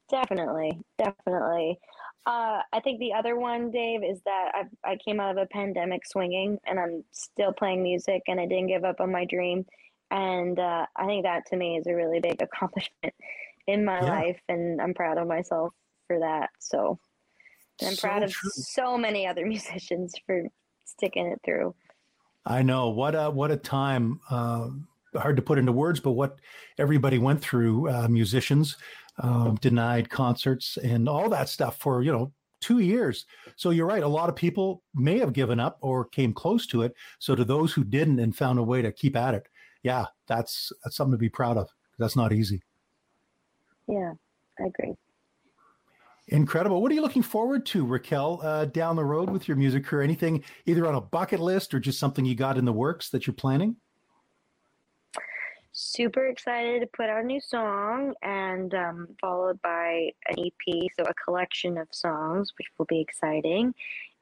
Definitely, 0.09 0.79
definitely. 0.97 1.79
Uh, 2.27 2.61
I 2.73 2.79
think 2.83 2.99
the 2.99 3.13
other 3.13 3.37
one, 3.37 3.71
Dave, 3.71 4.03
is 4.03 4.19
that 4.25 4.51
I 4.53 4.91
I 4.91 4.97
came 4.97 5.19
out 5.19 5.31
of 5.31 5.37
a 5.37 5.47
pandemic 5.47 6.05
swinging, 6.05 6.59
and 6.65 6.79
I'm 6.79 7.03
still 7.11 7.53
playing 7.53 7.81
music, 7.81 8.23
and 8.27 8.39
I 8.39 8.45
didn't 8.45 8.67
give 8.67 8.83
up 8.83 8.99
on 8.99 9.11
my 9.11 9.25
dream. 9.25 9.65
And 10.11 10.59
uh, 10.59 10.85
I 10.95 11.05
think 11.05 11.23
that 11.23 11.45
to 11.47 11.55
me 11.55 11.77
is 11.77 11.87
a 11.87 11.95
really 11.95 12.19
big 12.19 12.41
accomplishment 12.41 13.13
in 13.67 13.85
my 13.85 14.01
yeah. 14.01 14.09
life, 14.09 14.41
and 14.49 14.81
I'm 14.81 14.93
proud 14.93 15.17
of 15.17 15.27
myself 15.27 15.73
for 16.07 16.19
that. 16.19 16.49
So, 16.59 16.99
I'm 17.81 17.95
so 17.95 18.07
proud 18.07 18.23
of 18.23 18.31
true. 18.31 18.49
so 18.51 18.97
many 18.97 19.27
other 19.27 19.45
musicians 19.47 20.13
for 20.25 20.43
sticking 20.85 21.27
it 21.27 21.39
through. 21.43 21.73
I 22.45 22.61
know 22.61 22.89
what 22.89 23.15
a 23.15 23.29
what 23.29 23.51
a 23.51 23.57
time 23.57 24.19
uh, 24.29 24.69
hard 25.15 25.35
to 25.37 25.41
put 25.41 25.57
into 25.57 25.71
words, 25.71 25.99
but 25.99 26.11
what 26.11 26.39
everybody 26.77 27.17
went 27.17 27.41
through, 27.41 27.89
uh, 27.89 28.07
musicians 28.07 28.77
um, 29.19 29.55
denied 29.61 30.09
concerts 30.09 30.77
and 30.77 31.07
all 31.07 31.29
that 31.29 31.49
stuff 31.49 31.77
for 31.79 32.01
you 32.01 32.11
know 32.11 32.31
two 32.61 32.79
years. 32.79 33.25
So 33.55 33.69
you're 33.69 33.85
right. 33.85 34.03
A 34.03 34.07
lot 34.07 34.29
of 34.29 34.35
people 34.35 34.83
may 34.93 35.19
have 35.19 35.33
given 35.33 35.59
up 35.59 35.77
or 35.81 36.05
came 36.05 36.33
close 36.33 36.65
to 36.67 36.81
it. 36.81 36.93
So 37.19 37.35
to 37.35 37.43
those 37.43 37.73
who 37.73 37.83
didn't 37.83 38.19
and 38.19 38.35
found 38.35 38.59
a 38.59 38.63
way 38.63 38.81
to 38.81 38.91
keep 38.91 39.15
at 39.15 39.35
it, 39.35 39.47
yeah, 39.83 40.05
that's 40.27 40.71
that's 40.83 40.95
something 40.95 41.13
to 41.13 41.17
be 41.17 41.29
proud 41.29 41.57
of. 41.57 41.69
That's 41.97 42.15
not 42.15 42.33
easy. 42.33 42.61
Yeah, 43.87 44.13
I 44.59 44.63
agree. 44.65 44.95
Incredible. 46.27 46.81
What 46.81 46.91
are 46.91 46.95
you 46.95 47.01
looking 47.01 47.21
forward 47.21 47.65
to, 47.67 47.85
Raquel, 47.85 48.39
uh, 48.41 48.65
down 48.65 48.95
the 48.95 49.05
road 49.05 49.29
with 49.29 49.47
your 49.47 49.57
music 49.57 49.85
career? 49.85 50.01
Anything 50.01 50.43
either 50.65 50.87
on 50.87 50.95
a 50.95 51.01
bucket 51.01 51.39
list 51.39 51.73
or 51.73 51.79
just 51.79 51.99
something 51.99 52.25
you 52.25 52.33
got 52.33 52.57
in 52.57 52.65
the 52.65 52.73
works 52.73 53.09
that 53.09 53.27
you're 53.27 53.35
planning? 53.35 53.75
super 55.75 56.27
excited 56.27 56.79
to 56.79 56.87
put 56.87 57.09
out 57.09 57.21
a 57.21 57.27
new 57.27 57.39
song 57.39 58.13
and 58.21 58.73
um, 58.73 59.07
followed 59.19 59.61
by 59.61 60.09
an 60.27 60.35
EP, 60.39 60.89
so 60.97 61.03
a 61.03 61.13
collection 61.13 61.77
of 61.77 61.87
songs, 61.91 62.53
which 62.57 62.67
will 62.77 62.85
be 62.85 63.01
exciting. 63.01 63.73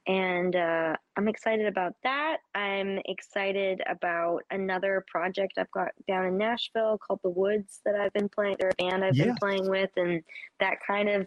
And 0.06 0.54
uh, 0.54 0.96
I'm 1.16 1.28
excited 1.28 1.66
about 1.66 1.94
that. 2.02 2.38
I'm 2.54 2.98
excited 3.06 3.80
about 3.88 4.42
another 4.50 5.04
project 5.10 5.54
I've 5.56 5.70
got 5.70 5.92
down 6.06 6.26
in 6.26 6.36
Nashville 6.36 6.98
called 6.98 7.20
The 7.22 7.30
Woods 7.30 7.80
that 7.86 7.94
I've 7.94 8.12
been 8.12 8.28
playing. 8.28 8.56
They're 8.58 8.72
a 8.78 8.82
band 8.82 9.02
I've 9.02 9.14
been 9.14 9.34
playing 9.36 9.68
with, 9.68 9.90
and 9.96 10.22
that 10.60 10.76
kind 10.86 11.08
of 11.08 11.26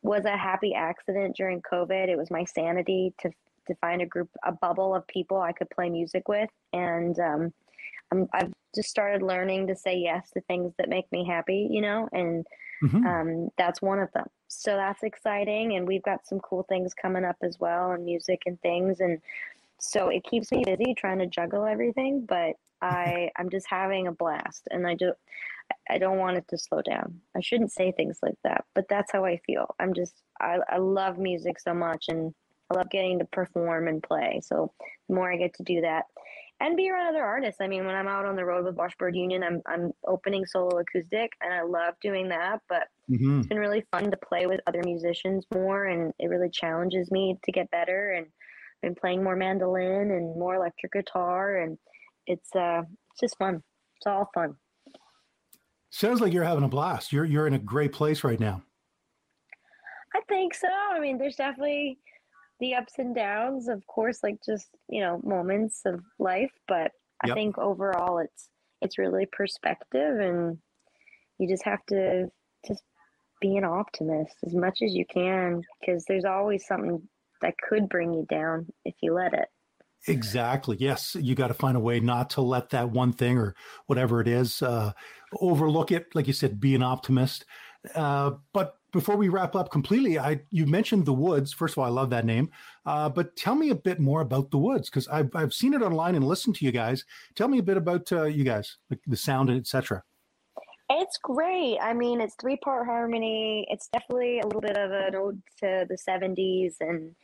was 0.00 0.24
a 0.24 0.36
happy 0.36 0.74
accident 0.74 1.36
during 1.36 1.60
COVID. 1.60 2.08
It 2.08 2.16
was 2.16 2.30
my 2.30 2.44
sanity 2.44 3.14
to 3.20 3.30
to 3.68 3.76
find 3.76 4.02
a 4.02 4.06
group, 4.06 4.28
a 4.44 4.50
bubble 4.50 4.92
of 4.92 5.06
people 5.06 5.40
I 5.40 5.52
could 5.52 5.70
play 5.70 5.88
music 5.88 6.26
with, 6.28 6.50
and 6.72 7.16
um, 7.20 7.52
I'm, 8.10 8.28
I've 8.32 8.52
just 8.74 8.88
started 8.88 9.22
learning 9.22 9.68
to 9.68 9.76
say 9.76 9.96
yes 9.96 10.30
to 10.32 10.40
things 10.42 10.72
that 10.78 10.88
make 10.88 11.10
me 11.12 11.24
happy, 11.24 11.68
you 11.70 11.80
know, 11.80 12.08
and 12.12 12.44
mm-hmm. 12.82 13.06
um, 13.06 13.48
that's 13.56 13.80
one 13.80 13.98
of 14.00 14.10
them. 14.12 14.26
So 14.60 14.76
that's 14.76 15.02
exciting, 15.02 15.76
and 15.76 15.86
we've 15.86 16.02
got 16.02 16.26
some 16.26 16.40
cool 16.40 16.64
things 16.64 16.94
coming 16.94 17.24
up 17.24 17.36
as 17.42 17.58
well, 17.58 17.92
and 17.92 18.04
music 18.04 18.42
and 18.46 18.60
things, 18.60 19.00
and 19.00 19.20
so 19.78 20.08
it 20.08 20.24
keeps 20.24 20.52
me 20.52 20.62
busy 20.64 20.94
trying 20.94 21.18
to 21.18 21.26
juggle 21.26 21.64
everything. 21.64 22.26
But 22.26 22.56
I 22.80 23.30
I'm 23.36 23.50
just 23.50 23.66
having 23.68 24.06
a 24.06 24.12
blast, 24.12 24.68
and 24.70 24.86
I 24.86 24.94
do 24.94 25.12
I 25.88 25.98
don't 25.98 26.18
want 26.18 26.36
it 26.36 26.46
to 26.48 26.58
slow 26.58 26.82
down. 26.82 27.20
I 27.36 27.40
shouldn't 27.40 27.72
say 27.72 27.92
things 27.92 28.18
like 28.22 28.38
that, 28.44 28.64
but 28.74 28.88
that's 28.88 29.12
how 29.12 29.24
I 29.24 29.38
feel. 29.46 29.74
I'm 29.80 29.94
just 29.94 30.22
I 30.40 30.58
I 30.68 30.78
love 30.78 31.18
music 31.18 31.58
so 31.58 31.74
much, 31.74 32.06
and 32.08 32.34
I 32.70 32.78
love 32.78 32.90
getting 32.90 33.18
to 33.20 33.24
perform 33.26 33.88
and 33.88 34.02
play. 34.02 34.40
So 34.44 34.72
the 35.08 35.14
more 35.14 35.32
I 35.32 35.36
get 35.36 35.54
to 35.54 35.62
do 35.62 35.80
that, 35.82 36.04
and 36.62 36.76
be 36.76 36.88
around 36.88 37.08
other 37.08 37.24
artists. 37.24 37.60
I 37.60 37.66
mean, 37.66 37.84
when 37.84 37.96
I'm 37.96 38.06
out 38.06 38.24
on 38.24 38.36
the 38.36 38.44
road 38.44 38.64
with 38.64 38.76
Washboard 38.76 39.16
Union, 39.16 39.42
I'm 39.42 39.60
I'm 39.66 39.90
opening 40.06 40.46
solo 40.46 40.78
acoustic, 40.78 41.32
and 41.40 41.52
I 41.52 41.62
love 41.62 41.94
doing 42.00 42.28
that. 42.28 42.60
But 42.68 42.84
mm-hmm. 43.10 43.40
it's 43.40 43.48
been 43.48 43.58
really 43.58 43.84
fun 43.90 44.10
to 44.10 44.16
play 44.16 44.46
with 44.46 44.60
other 44.66 44.80
musicians 44.84 45.44
more, 45.52 45.86
and 45.86 46.12
it 46.20 46.28
really 46.28 46.50
challenges 46.50 47.10
me 47.10 47.36
to 47.44 47.52
get 47.52 47.70
better. 47.72 48.12
And 48.12 48.26
I've 48.26 48.82
been 48.82 48.94
playing 48.94 49.24
more 49.24 49.34
mandolin 49.34 50.12
and 50.12 50.38
more 50.38 50.54
electric 50.54 50.92
guitar, 50.92 51.58
and 51.58 51.76
it's 52.26 52.54
uh 52.54 52.82
it's 53.10 53.20
just 53.20 53.38
fun. 53.38 53.62
It's 53.96 54.06
all 54.06 54.30
fun. 54.32 54.54
Sounds 55.90 56.20
like 56.20 56.32
you're 56.32 56.44
having 56.44 56.64
a 56.64 56.68
blast. 56.68 57.12
You're 57.12 57.24
you're 57.24 57.48
in 57.48 57.54
a 57.54 57.58
great 57.58 57.92
place 57.92 58.22
right 58.22 58.40
now. 58.40 58.62
I 60.14 60.20
think 60.28 60.54
so. 60.54 60.68
I 60.68 61.00
mean, 61.00 61.18
there's 61.18 61.36
definitely 61.36 61.98
the 62.62 62.76
ups 62.76 62.94
and 62.98 63.12
downs, 63.12 63.66
of 63.66 63.84
course, 63.88 64.20
like 64.22 64.38
just, 64.46 64.68
you 64.88 65.00
know, 65.00 65.20
moments 65.24 65.80
of 65.84 66.00
life. 66.20 66.52
But 66.68 66.92
I 67.20 67.34
think 67.34 67.58
overall 67.58 68.18
it's 68.18 68.48
it's 68.80 68.98
really 68.98 69.26
perspective 69.26 70.18
and 70.18 70.58
you 71.38 71.48
just 71.48 71.64
have 71.64 71.84
to 71.88 72.28
just 72.66 72.82
be 73.40 73.56
an 73.56 73.64
optimist 73.64 74.34
as 74.46 74.54
much 74.54 74.78
as 74.80 74.94
you 74.94 75.04
can 75.04 75.62
because 75.80 76.04
there's 76.04 76.24
always 76.24 76.64
something 76.66 77.02
that 77.40 77.54
could 77.58 77.88
bring 77.88 78.12
you 78.12 78.26
down 78.30 78.66
if 78.84 78.94
you 79.02 79.12
let 79.12 79.34
it. 79.34 79.48
Exactly. 80.06 80.76
Yes, 80.78 81.16
you 81.16 81.34
got 81.34 81.48
to 81.48 81.54
find 81.54 81.76
a 81.76 81.80
way 81.80 82.00
not 82.00 82.30
to 82.30 82.42
let 82.42 82.70
that 82.70 82.90
one 82.90 83.12
thing 83.12 83.38
or 83.38 83.54
whatever 83.86 84.20
it 84.20 84.28
is 84.28 84.62
uh, 84.62 84.92
overlook 85.40 85.92
it. 85.92 86.14
Like 86.14 86.26
you 86.26 86.32
said, 86.32 86.60
be 86.60 86.74
an 86.74 86.82
optimist. 86.82 87.44
Uh, 87.94 88.32
but 88.52 88.76
before 88.92 89.16
we 89.16 89.28
wrap 89.28 89.56
up 89.56 89.70
completely, 89.70 90.18
I 90.18 90.40
you 90.50 90.66
mentioned 90.66 91.06
the 91.06 91.12
Woods. 91.12 91.52
First 91.52 91.74
of 91.74 91.78
all, 91.78 91.84
I 91.84 91.88
love 91.88 92.10
that 92.10 92.24
name. 92.24 92.50
Uh, 92.86 93.08
but 93.08 93.34
tell 93.36 93.54
me 93.54 93.70
a 93.70 93.74
bit 93.74 93.98
more 93.98 94.20
about 94.20 94.50
the 94.50 94.58
Woods 94.58 94.88
because 94.88 95.08
I've 95.08 95.34
I've 95.34 95.54
seen 95.54 95.74
it 95.74 95.82
online 95.82 96.14
and 96.14 96.24
listened 96.24 96.56
to 96.56 96.64
you 96.64 96.72
guys. 96.72 97.04
Tell 97.34 97.48
me 97.48 97.58
a 97.58 97.62
bit 97.62 97.76
about 97.76 98.12
uh, 98.12 98.24
you 98.24 98.44
guys, 98.44 98.76
like 98.90 99.00
the 99.06 99.16
sound 99.16 99.48
and 99.50 99.58
etc. 99.58 100.02
It's 100.90 101.16
great. 101.16 101.78
I 101.80 101.94
mean, 101.94 102.20
it's 102.20 102.34
three 102.34 102.58
part 102.58 102.86
harmony. 102.86 103.66
It's 103.70 103.88
definitely 103.88 104.40
a 104.40 104.46
little 104.46 104.60
bit 104.60 104.76
of 104.76 104.90
an 104.90 105.14
ode 105.16 105.42
to 105.60 105.86
the 105.88 105.96
'70s, 105.96 106.74
and 106.80 107.14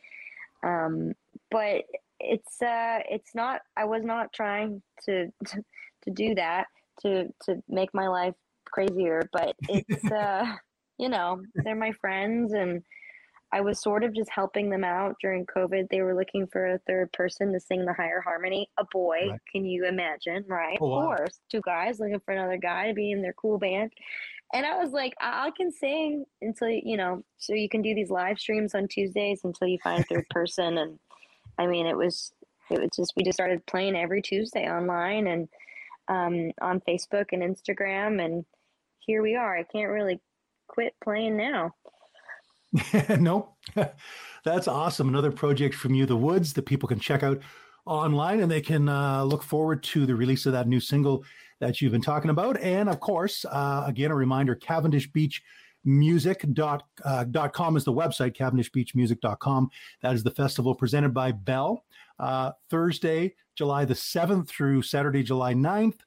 um, 0.63 1.13
but 1.51 1.83
it's 2.19 2.61
uh, 2.61 2.99
it's 3.09 3.35
not. 3.35 3.61
I 3.77 3.85
was 3.85 4.03
not 4.03 4.33
trying 4.33 4.81
to 5.05 5.27
to, 5.47 5.63
to 6.03 6.11
do 6.11 6.35
that 6.35 6.65
to 7.01 7.27
to 7.45 7.61
make 7.69 7.93
my 7.93 8.07
life 8.07 8.35
crazier, 8.71 9.29
but 9.33 9.55
it's 9.67 10.05
uh 10.11 10.45
you 10.97 11.09
know, 11.09 11.41
they're 11.55 11.75
my 11.75 11.93
friends 11.93 12.53
and 12.53 12.83
I 13.51 13.61
was 13.61 13.81
sort 13.81 14.03
of 14.03 14.13
just 14.13 14.29
helping 14.29 14.69
them 14.69 14.83
out 14.83 15.15
during 15.21 15.45
COVID. 15.45 15.89
They 15.89 16.01
were 16.01 16.15
looking 16.15 16.45
for 16.47 16.67
a 16.67 16.79
third 16.79 17.11
person 17.13 17.51
to 17.53 17.59
sing 17.59 17.83
the 17.83 17.93
higher 17.93 18.21
harmony. 18.21 18.69
A 18.77 18.83
boy, 18.91 19.29
right. 19.29 19.39
can 19.51 19.65
you 19.65 19.85
imagine? 19.85 20.45
Right? 20.47 20.77
Oh, 20.79 20.89
wow. 20.89 21.11
Of 21.11 21.17
course. 21.17 21.39
Two 21.49 21.61
guys 21.65 21.99
looking 21.99 22.19
for 22.19 22.33
another 22.33 22.57
guy 22.57 22.87
to 22.87 22.93
be 22.93 23.11
in 23.11 23.21
their 23.21 23.33
cool 23.33 23.57
band. 23.57 23.91
And 24.53 24.65
I 24.65 24.77
was 24.77 24.91
like, 24.91 25.13
I, 25.19 25.47
I 25.47 25.51
can 25.51 25.71
sing 25.71 26.25
until, 26.41 26.69
you 26.69 26.97
know, 26.97 27.23
so 27.37 27.53
you 27.53 27.69
can 27.69 27.81
do 27.81 27.95
these 27.95 28.11
live 28.11 28.39
streams 28.39 28.75
on 28.75 28.87
Tuesdays 28.87 29.41
until 29.43 29.67
you 29.67 29.79
find 29.83 30.01
a 30.01 30.03
third 30.03 30.25
person. 30.29 30.77
And 30.77 30.99
I 31.57 31.65
mean, 31.65 31.87
it 31.87 31.97
was, 31.97 32.31
it 32.69 32.79
was 32.79 32.89
just, 32.95 33.13
we 33.15 33.23
just 33.23 33.37
started 33.37 33.65
playing 33.65 33.95
every 33.95 34.21
Tuesday 34.21 34.69
online 34.69 35.27
and 35.27 35.49
um, 36.07 36.51
on 36.61 36.81
Facebook 36.81 37.27
and 37.31 37.41
Instagram. 37.41 38.23
And 38.23 38.45
here 39.09 39.23
we 39.23 39.35
are. 39.35 39.57
I 39.57 39.63
can't 39.63 39.89
really 39.89 40.21
quit 40.67 40.93
playing 41.03 41.35
now. 41.35 41.73
nope. 43.17 43.55
That's 44.45 44.67
awesome. 44.67 45.09
Another 45.09 45.31
project 45.31 45.73
from 45.73 45.95
you, 45.95 46.05
The 46.05 46.15
Woods, 46.15 46.53
that 46.53 46.67
people 46.67 46.87
can 46.87 46.99
check 46.99 47.23
out 47.23 47.41
online 47.87 48.39
and 48.41 48.51
they 48.51 48.61
can 48.61 48.87
uh, 48.87 49.23
look 49.23 49.41
forward 49.41 49.81
to 49.85 50.05
the 50.05 50.15
release 50.15 50.45
of 50.45 50.51
that 50.51 50.67
new 50.67 50.79
single 50.79 51.23
that 51.59 51.81
you've 51.81 51.91
been 51.91 52.03
talking 52.03 52.29
about. 52.29 52.59
And 52.59 52.87
of 52.87 52.99
course, 52.99 53.45
uh, 53.49 53.83
again, 53.87 54.11
a 54.11 54.15
reminder 54.15 54.53
Cavendish 54.53 55.11
Beach 55.11 55.41
music.com 55.83 56.81
uh, 57.03 57.25
is 57.77 57.83
the 57.83 57.93
website 57.93 58.35
cavendishbeachmusic.com 58.37 59.69
that 60.01 60.13
is 60.13 60.23
the 60.23 60.31
festival 60.31 60.75
presented 60.75 61.13
by 61.13 61.31
bell 61.31 61.85
uh, 62.19 62.51
thursday 62.69 63.33
july 63.55 63.85
the 63.85 63.93
7th 63.93 64.49
through 64.49 64.81
saturday 64.81 65.23
july 65.23 65.53
9th 65.53 65.99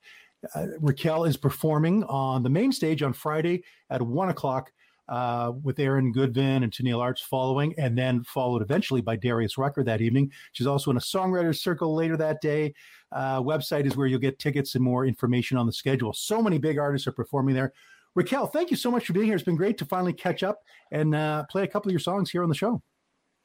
uh, 0.54 0.66
Raquel 0.80 1.24
is 1.24 1.36
performing 1.36 2.04
on 2.04 2.42
the 2.42 2.50
main 2.50 2.72
stage 2.72 3.02
on 3.02 3.12
Friday 3.12 3.64
at 3.90 4.02
one 4.02 4.28
o'clock 4.28 4.72
uh, 5.08 5.52
with 5.62 5.78
Aaron 5.78 6.12
Goodvin 6.12 6.62
and 6.62 6.72
Tenille 6.72 7.00
Arts 7.00 7.20
following, 7.20 7.74
and 7.78 7.96
then 7.96 8.24
followed 8.24 8.62
eventually 8.62 9.00
by 9.00 9.16
Darius 9.16 9.58
Rucker 9.58 9.84
that 9.84 10.00
evening. 10.00 10.30
She's 10.52 10.66
also 10.66 10.90
in 10.90 10.96
a 10.96 11.00
songwriters 11.00 11.58
circle 11.58 11.94
later 11.94 12.16
that 12.16 12.40
day. 12.40 12.74
Uh, 13.10 13.40
website 13.40 13.86
is 13.86 13.96
where 13.96 14.06
you'll 14.06 14.20
get 14.20 14.38
tickets 14.38 14.74
and 14.74 14.82
more 14.82 15.04
information 15.04 15.56
on 15.56 15.66
the 15.66 15.72
schedule. 15.72 16.12
So 16.12 16.42
many 16.42 16.58
big 16.58 16.78
artists 16.78 17.06
are 17.06 17.12
performing 17.12 17.54
there. 17.54 17.72
Raquel, 18.14 18.46
thank 18.46 18.70
you 18.70 18.76
so 18.76 18.90
much 18.90 19.06
for 19.06 19.12
being 19.12 19.26
here. 19.26 19.34
It's 19.34 19.44
been 19.44 19.56
great 19.56 19.78
to 19.78 19.84
finally 19.84 20.12
catch 20.12 20.42
up 20.42 20.60
and 20.90 21.14
uh, 21.14 21.44
play 21.50 21.62
a 21.62 21.66
couple 21.66 21.88
of 21.88 21.92
your 21.92 22.00
songs 22.00 22.30
here 22.30 22.42
on 22.42 22.48
the 22.48 22.54
show. 22.54 22.82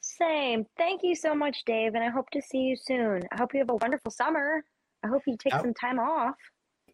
Same. 0.01 0.65
Thank 0.77 1.03
you 1.03 1.15
so 1.15 1.36
much, 1.36 1.65
Dave, 1.65 1.95
and 1.95 2.03
I 2.03 2.10
hope 2.10 2.29
to 2.31 2.41
see 2.41 2.60
you 2.60 2.75
soon. 2.77 3.23
I 3.31 3.38
hope 3.38 3.53
you 3.53 3.60
have 3.60 3.69
a 3.69 3.75
wonderful 3.75 4.12
summer. 4.12 4.63
I 5.03 5.07
hope 5.07 5.23
you 5.25 5.38
take 5.38 5.53
some 5.53 5.73
time 5.73 5.99
off. 5.99 6.36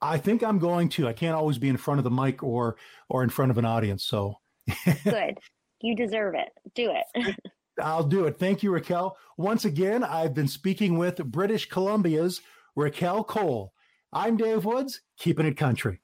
I 0.04 0.18
think 0.18 0.44
I'm 0.44 0.60
going 0.60 0.90
to. 0.90 1.08
I 1.08 1.14
can't 1.14 1.36
always 1.36 1.58
be 1.58 1.70
in 1.70 1.78
front 1.78 2.00
of 2.00 2.04
the 2.04 2.12
mic 2.12 2.44
or 2.44 2.76
or 3.10 3.24
in 3.24 3.30
front 3.30 3.52
of 3.52 3.58
an 3.58 3.66
audience. 3.66 4.04
So 4.04 4.36
good. 5.04 5.38
You 5.82 5.96
deserve 5.96 6.36
it. 6.36 6.50
Do 6.76 6.92
it. 6.92 7.36
I'll 7.82 8.04
do 8.04 8.26
it. 8.26 8.38
Thank 8.38 8.64
you, 8.64 8.72
Raquel. 8.72 9.18
Once 9.38 9.66
again, 9.66 10.04
I've 10.04 10.34
been 10.34 10.48
speaking 10.48 10.98
with 10.98 11.24
British 11.26 11.70
Columbia's 11.70 12.42
Raquel 12.76 13.24
Cole. 13.24 13.74
I'm 14.12 14.38
Dave 14.38 14.66
Woods, 14.66 15.02
keeping 15.18 15.48
it 15.48 15.58
country. 15.58 16.03